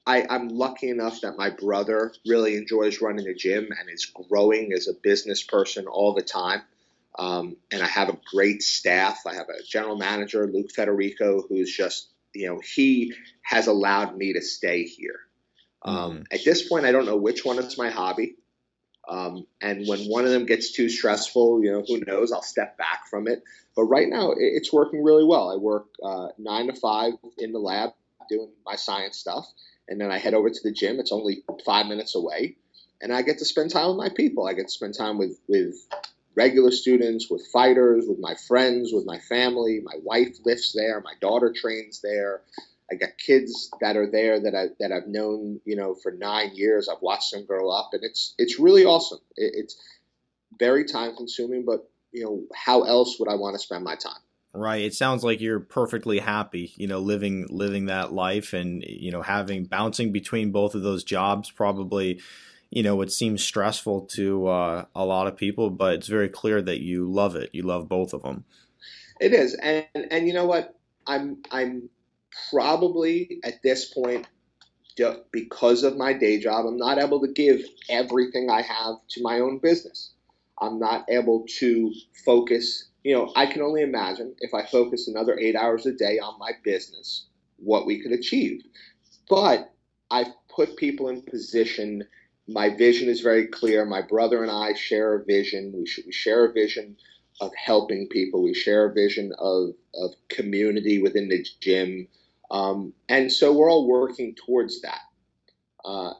I, 0.07 0.25
I'm 0.29 0.47
lucky 0.47 0.89
enough 0.89 1.21
that 1.21 1.37
my 1.37 1.49
brother 1.49 2.13
really 2.25 2.55
enjoys 2.55 3.01
running 3.01 3.27
a 3.27 3.33
gym 3.33 3.67
and 3.77 3.89
is 3.89 4.05
growing 4.05 4.71
as 4.71 4.87
a 4.87 4.93
business 4.93 5.43
person 5.43 5.85
all 5.85 6.13
the 6.13 6.21
time. 6.21 6.61
Um, 7.19 7.57
and 7.71 7.83
I 7.83 7.87
have 7.87 8.09
a 8.09 8.17
great 8.33 8.63
staff. 8.63 9.19
I 9.27 9.35
have 9.35 9.49
a 9.49 9.61
general 9.63 9.97
manager, 9.97 10.47
Luke 10.47 10.71
Federico, 10.71 11.41
who's 11.41 11.75
just, 11.75 12.07
you 12.33 12.47
know, 12.47 12.59
he 12.59 13.13
has 13.41 13.67
allowed 13.67 14.15
me 14.15 14.33
to 14.33 14.41
stay 14.41 14.83
here. 14.83 15.19
Um, 15.81 16.19
mm. 16.19 16.25
At 16.31 16.45
this 16.45 16.67
point, 16.67 16.85
I 16.85 16.93
don't 16.93 17.05
know 17.05 17.17
which 17.17 17.43
one 17.43 17.59
is 17.59 17.77
my 17.77 17.89
hobby. 17.89 18.35
Um, 19.09 19.45
and 19.61 19.87
when 19.87 19.99
one 20.05 20.25
of 20.25 20.31
them 20.31 20.45
gets 20.45 20.71
too 20.71 20.89
stressful, 20.89 21.63
you 21.63 21.71
know, 21.71 21.83
who 21.85 22.03
knows? 22.05 22.31
I'll 22.31 22.41
step 22.41 22.77
back 22.77 23.07
from 23.09 23.27
it. 23.27 23.43
But 23.75 23.83
right 23.83 24.07
now, 24.07 24.33
it's 24.37 24.71
working 24.71 25.03
really 25.03 25.23
well. 25.25 25.51
I 25.51 25.55
work 25.55 25.87
uh, 26.03 26.27
nine 26.37 26.67
to 26.67 26.73
five 26.73 27.13
in 27.37 27.51
the 27.51 27.59
lab 27.59 27.91
doing 28.29 28.49
my 28.65 28.75
science 28.75 29.17
stuff, 29.17 29.47
and 29.87 29.99
then 29.99 30.11
I 30.11 30.17
head 30.17 30.33
over 30.33 30.49
to 30.49 30.59
the 30.63 30.71
gym. 30.71 30.99
It's 30.99 31.11
only 31.11 31.43
five 31.65 31.87
minutes 31.87 32.15
away, 32.15 32.55
and 33.01 33.13
I 33.13 33.21
get 33.21 33.39
to 33.39 33.45
spend 33.45 33.71
time 33.71 33.89
with 33.89 33.97
my 33.97 34.09
people. 34.09 34.47
I 34.47 34.53
get 34.53 34.67
to 34.67 34.71
spend 34.71 34.95
time 34.95 35.17
with 35.17 35.39
with 35.47 35.75
regular 36.35 36.71
students, 36.71 37.29
with 37.29 37.47
fighters, 37.51 38.05
with 38.07 38.19
my 38.19 38.35
friends, 38.47 38.91
with 38.93 39.05
my 39.05 39.19
family. 39.19 39.81
My 39.83 39.95
wife 40.03 40.37
lifts 40.45 40.73
there. 40.73 41.01
My 41.01 41.13
daughter 41.19 41.51
trains 41.51 42.01
there. 42.01 42.41
I 42.91 42.95
got 42.95 43.17
kids 43.17 43.69
that 43.81 43.97
are 43.97 44.09
there 44.09 44.39
that 44.39 44.55
I 44.55 44.67
that 44.79 44.91
I've 44.91 45.07
known, 45.07 45.59
you 45.65 45.75
know, 45.75 45.95
for 45.95 46.11
nine 46.11 46.51
years. 46.55 46.87
I've 46.87 47.01
watched 47.01 47.33
them 47.33 47.45
grow 47.45 47.69
up, 47.69 47.89
and 47.93 48.03
it's 48.03 48.33
it's 48.37 48.59
really 48.59 48.85
awesome. 48.85 49.19
It, 49.35 49.53
it's 49.55 49.75
very 50.57 50.85
time 50.85 51.15
consuming, 51.15 51.65
but 51.65 51.89
you 52.11 52.23
know, 52.23 52.43
how 52.55 52.83
else 52.83 53.19
would 53.19 53.29
I 53.29 53.35
want 53.35 53.55
to 53.55 53.59
spend 53.59 53.83
my 53.83 53.95
time? 53.95 54.21
Right. 54.53 54.81
It 54.81 54.93
sounds 54.95 55.23
like 55.23 55.39
you're 55.39 55.59
perfectly 55.59 56.19
happy, 56.19 56.73
you 56.77 56.87
know, 56.87 56.99
living 56.99 57.47
living 57.49 57.85
that 57.85 58.13
life, 58.13 58.53
and 58.53 58.83
you 58.83 59.11
know, 59.11 59.21
having 59.21 59.65
bouncing 59.65 60.11
between 60.11 60.51
both 60.51 60.73
of 60.73 60.81
those 60.81 61.03
jobs 61.03 61.51
probably 61.51 62.21
you 62.69 62.83
know, 62.83 63.01
it 63.01 63.11
seems 63.11 63.43
stressful 63.43 64.01
to 64.01 64.47
uh, 64.47 64.85
a 64.93 65.05
lot 65.05 65.27
of 65.27 65.37
people, 65.37 65.69
but 65.69 65.93
it's 65.93 66.07
very 66.07 66.29
clear 66.29 66.61
that 66.61 66.81
you 66.81 67.09
love 67.09 67.35
it. 67.35 67.49
You 67.53 67.63
love 67.63 67.87
both 67.87 68.13
of 68.13 68.23
them. 68.23 68.43
It 69.19 69.33
is, 69.33 69.55
and 69.55 69.85
and 69.93 70.27
you 70.27 70.33
know 70.33 70.45
what? 70.45 70.75
I'm 71.05 71.41
I'm 71.51 71.89
probably 72.51 73.39
at 73.43 73.63
this 73.63 73.91
point 73.91 74.27
because 75.31 75.83
of 75.83 75.95
my 75.95 76.11
day 76.11 76.39
job, 76.39 76.65
I'm 76.65 76.77
not 76.77 76.97
able 76.97 77.21
to 77.21 77.31
give 77.31 77.61
everything 77.87 78.49
I 78.49 78.61
have 78.63 78.95
to 79.09 79.21
my 79.21 79.39
own 79.39 79.59
business. 79.59 80.13
I'm 80.59 80.79
not 80.79 81.05
able 81.09 81.45
to 81.59 81.93
focus. 82.25 82.89
You 83.07 83.15
know, 83.15 83.31
I 83.35 83.45
can 83.45 83.61
only 83.61 83.83
imagine 83.83 84.35
if 84.39 84.53
I 84.53 84.65
focus 84.65 85.07
another 85.07 85.37
eight 85.39 85.55
hours 85.55 85.85
a 85.85 85.93
day 85.93 86.19
on 86.19 86.37
my 86.39 86.51
business, 86.63 87.27
what 87.57 87.85
we 87.85 88.01
could 88.01 88.11
achieve. 88.11 88.63
But 89.29 89.71
I've 90.11 90.33
put 90.49 90.75
people 90.75 91.09
in 91.09 91.21
position 91.21 92.03
my 92.47 92.69
vision 92.69 93.09
is 93.09 93.21
very 93.21 93.47
clear. 93.47 93.85
My 93.85 94.01
brother 94.01 94.41
and 94.41 94.51
I 94.51 94.73
share 94.73 95.15
a 95.15 95.25
vision. 95.25 95.73
We, 95.73 95.85
we 96.05 96.11
share 96.11 96.45
a 96.45 96.53
vision 96.53 96.95
of 97.41 97.51
helping 97.55 98.07
people. 98.07 98.41
We 98.41 98.53
share 98.53 98.85
a 98.85 98.93
vision 98.93 99.33
of, 99.37 99.71
of 99.93 100.11
community 100.29 101.01
within 101.01 101.27
the 101.27 101.45
gym. 101.59 102.07
Um, 102.49 102.93
and 103.09 103.31
so 103.31 103.51
we're 103.53 103.69
all 103.69 103.87
working 103.87 104.35
towards 104.35 104.81
that. 104.81 105.01
Uh, 105.83 106.13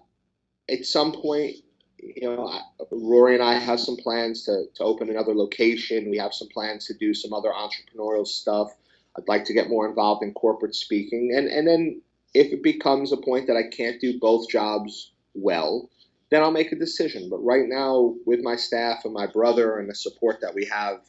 at 0.70 0.86
some 0.86 1.14
point, 1.14 1.56
you 2.00 2.22
know, 2.22 2.60
Rory 2.92 3.34
and 3.34 3.44
I 3.44 3.56
have 3.56 3.80
some 3.80 3.98
plans 3.98 4.44
to, 4.44 4.66
to 4.76 4.84
open 4.84 5.10
another 5.10 5.34
location. 5.34 6.10
We 6.10 6.18
have 6.18 6.34
some 6.34 6.48
plans 6.50 6.86
to 6.88 6.94
do 6.94 7.14
some 7.14 7.34
other 7.34 7.52
entrepreneurial 7.52 8.28
stuff. 8.28 8.70
I'd 9.18 9.28
like 9.28 9.46
to 9.46 9.54
get 9.54 9.70
more 9.70 9.88
involved 9.88 10.24
in 10.24 10.34
corporate 10.34 10.76
speaking. 10.76 11.34
And, 11.36 11.48
and 11.48 11.68
then 11.68 12.02
if 12.34 12.54
it 12.54 12.62
becomes 12.62 13.12
a 13.12 13.18
point 13.18 13.48
that 13.48 13.58
I 13.58 13.64
can't 13.76 14.00
do 14.00 14.20
both 14.20 14.50
jobs 14.50 15.12
well, 15.34 15.90
then 16.30 16.44
I'll 16.44 16.52
make 16.52 16.72
a 16.72 16.76
decision. 16.76 17.30
But 17.30 17.40
right 17.40 17.68
now, 17.68 18.16
with 18.26 18.42
my 18.42 18.56
staff 18.56 19.06
and 19.06 19.14
my 19.14 19.28
brother 19.28 19.78
and 19.78 19.90
the 19.90 19.96
support 19.96 20.40
that 20.42 20.54
we 20.54 20.66
have, 20.66 21.02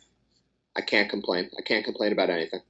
I 0.77 0.81
can't 0.81 1.11
complain. 1.11 1.51
I 1.59 1.63
can't 1.63 1.85
complain 1.85 2.13
about 2.13 2.31
anything. 2.31 2.61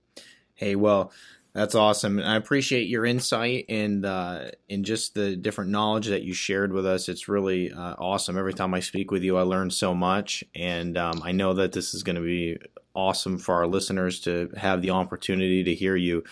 Hey, 0.54 0.74
well, 0.74 1.12
that's 1.54 1.74
awesome. 1.74 2.18
And 2.18 2.28
I 2.28 2.36
appreciate 2.36 2.88
your 2.88 3.04
insight 3.04 3.66
and 3.68 4.04
uh, 4.04 4.50
and 4.68 4.84
just 4.84 5.14
the 5.14 5.36
different 5.36 5.70
knowledge 5.70 6.06
that 6.08 6.22
you 6.22 6.34
shared 6.34 6.72
with 6.72 6.86
us. 6.86 7.08
It's 7.08 7.28
really 7.28 7.72
uh, 7.72 7.94
awesome. 7.98 8.38
Every 8.38 8.54
time 8.54 8.74
I 8.74 8.80
speak 8.80 9.10
with 9.10 9.22
you, 9.22 9.36
I 9.36 9.42
learn 9.42 9.70
so 9.70 9.94
much, 9.94 10.44
and 10.54 10.96
um, 10.96 11.22
I 11.24 11.32
know 11.32 11.54
that 11.54 11.72
this 11.72 11.94
is 11.94 12.02
going 12.02 12.16
to 12.16 12.22
be 12.22 12.58
awesome 12.94 13.38
for 13.38 13.54
our 13.54 13.66
listeners 13.66 14.20
to 14.20 14.50
have 14.56 14.82
the 14.82 14.90
opportunity 14.90 15.62
to 15.64 15.74
hear 15.74 15.96
you 15.96 16.24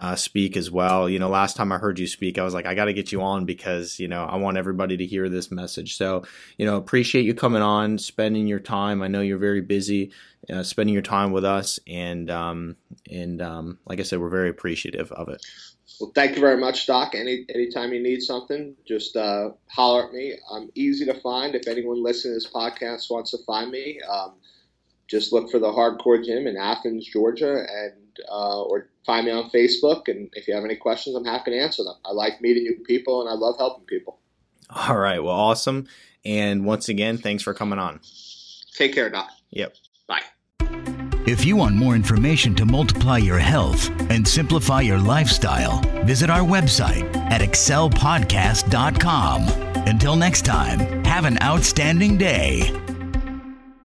uh, 0.00 0.16
speak 0.16 0.56
as 0.56 0.70
well. 0.70 1.08
You 1.08 1.18
know, 1.18 1.28
last 1.28 1.56
time 1.56 1.72
I 1.72 1.78
heard 1.78 1.98
you 1.98 2.06
speak, 2.06 2.38
I 2.38 2.42
was 2.42 2.54
like, 2.54 2.66
I 2.66 2.74
got 2.74 2.86
to 2.86 2.92
get 2.92 3.12
you 3.12 3.22
on 3.22 3.44
because, 3.44 3.98
you 3.98 4.08
know, 4.08 4.24
I 4.24 4.36
want 4.36 4.56
everybody 4.56 4.96
to 4.96 5.06
hear 5.06 5.28
this 5.28 5.50
message. 5.50 5.96
So, 5.96 6.24
you 6.58 6.66
know, 6.66 6.76
appreciate 6.76 7.24
you 7.24 7.34
coming 7.34 7.62
on, 7.62 7.98
spending 7.98 8.46
your 8.46 8.60
time. 8.60 9.02
I 9.02 9.08
know 9.08 9.20
you're 9.20 9.38
very 9.38 9.60
busy, 9.60 10.12
uh, 10.52 10.62
spending 10.62 10.92
your 10.92 11.02
time 11.02 11.32
with 11.32 11.44
us. 11.44 11.78
And, 11.86 12.30
um, 12.30 12.76
and, 13.10 13.40
um, 13.40 13.78
like 13.86 14.00
I 14.00 14.02
said, 14.02 14.20
we're 14.20 14.28
very 14.28 14.50
appreciative 14.50 15.12
of 15.12 15.28
it. 15.28 15.44
Well, 16.00 16.10
thank 16.14 16.34
you 16.34 16.40
very 16.40 16.58
much, 16.58 16.86
Doc. 16.86 17.14
Any 17.14 17.46
anytime 17.54 17.92
you 17.92 18.02
need 18.02 18.20
something, 18.20 18.74
just 18.84 19.16
uh, 19.16 19.50
holler 19.68 20.06
at 20.06 20.12
me. 20.12 20.34
I'm 20.50 20.68
easy 20.74 21.04
to 21.04 21.14
find. 21.20 21.54
If 21.54 21.68
anyone 21.68 22.02
listening 22.02 22.32
to 22.32 22.36
this 22.36 22.50
podcast 22.50 23.10
wants 23.10 23.30
to 23.30 23.38
find 23.46 23.70
me, 23.70 24.00
um, 24.10 24.32
just 25.06 25.32
look 25.32 25.50
for 25.50 25.60
the 25.60 25.68
Hardcore 25.68 26.24
Gym 26.24 26.48
in 26.48 26.56
Athens, 26.56 27.06
Georgia, 27.06 27.64
and 27.70 27.92
uh, 28.30 28.62
or 28.62 28.88
find 29.06 29.26
me 29.26 29.32
on 29.32 29.50
Facebook. 29.50 30.08
And 30.08 30.30
if 30.34 30.48
you 30.48 30.54
have 30.54 30.64
any 30.64 30.76
questions, 30.76 31.16
I'm 31.16 31.24
happy 31.24 31.52
to 31.52 31.58
answer 31.58 31.84
them. 31.84 31.94
I 32.04 32.12
like 32.12 32.40
meeting 32.40 32.64
new 32.64 32.76
people 32.84 33.20
and 33.20 33.30
I 33.30 33.34
love 33.34 33.56
helping 33.58 33.84
people. 33.84 34.18
All 34.70 34.96
right. 34.96 35.22
Well, 35.22 35.34
awesome. 35.34 35.86
And 36.24 36.64
once 36.64 36.88
again, 36.88 37.18
thanks 37.18 37.42
for 37.42 37.52
coming 37.54 37.78
on. 37.78 38.00
Take 38.74 38.94
care, 38.94 39.10
Doc. 39.10 39.30
Yep. 39.50 39.74
Bye. 40.06 40.22
If 41.26 41.44
you 41.44 41.56
want 41.56 41.76
more 41.76 41.94
information 41.94 42.54
to 42.56 42.66
multiply 42.66 43.18
your 43.18 43.38
health 43.38 43.88
and 44.10 44.26
simplify 44.26 44.80
your 44.82 44.98
lifestyle, 44.98 45.80
visit 46.04 46.28
our 46.28 46.42
website 46.42 47.14
at 47.30 47.40
excelpodcast.com. 47.40 49.48
Until 49.86 50.16
next 50.16 50.44
time, 50.44 51.04
have 51.04 51.24
an 51.24 51.38
outstanding 51.42 52.18
day. 52.18 52.83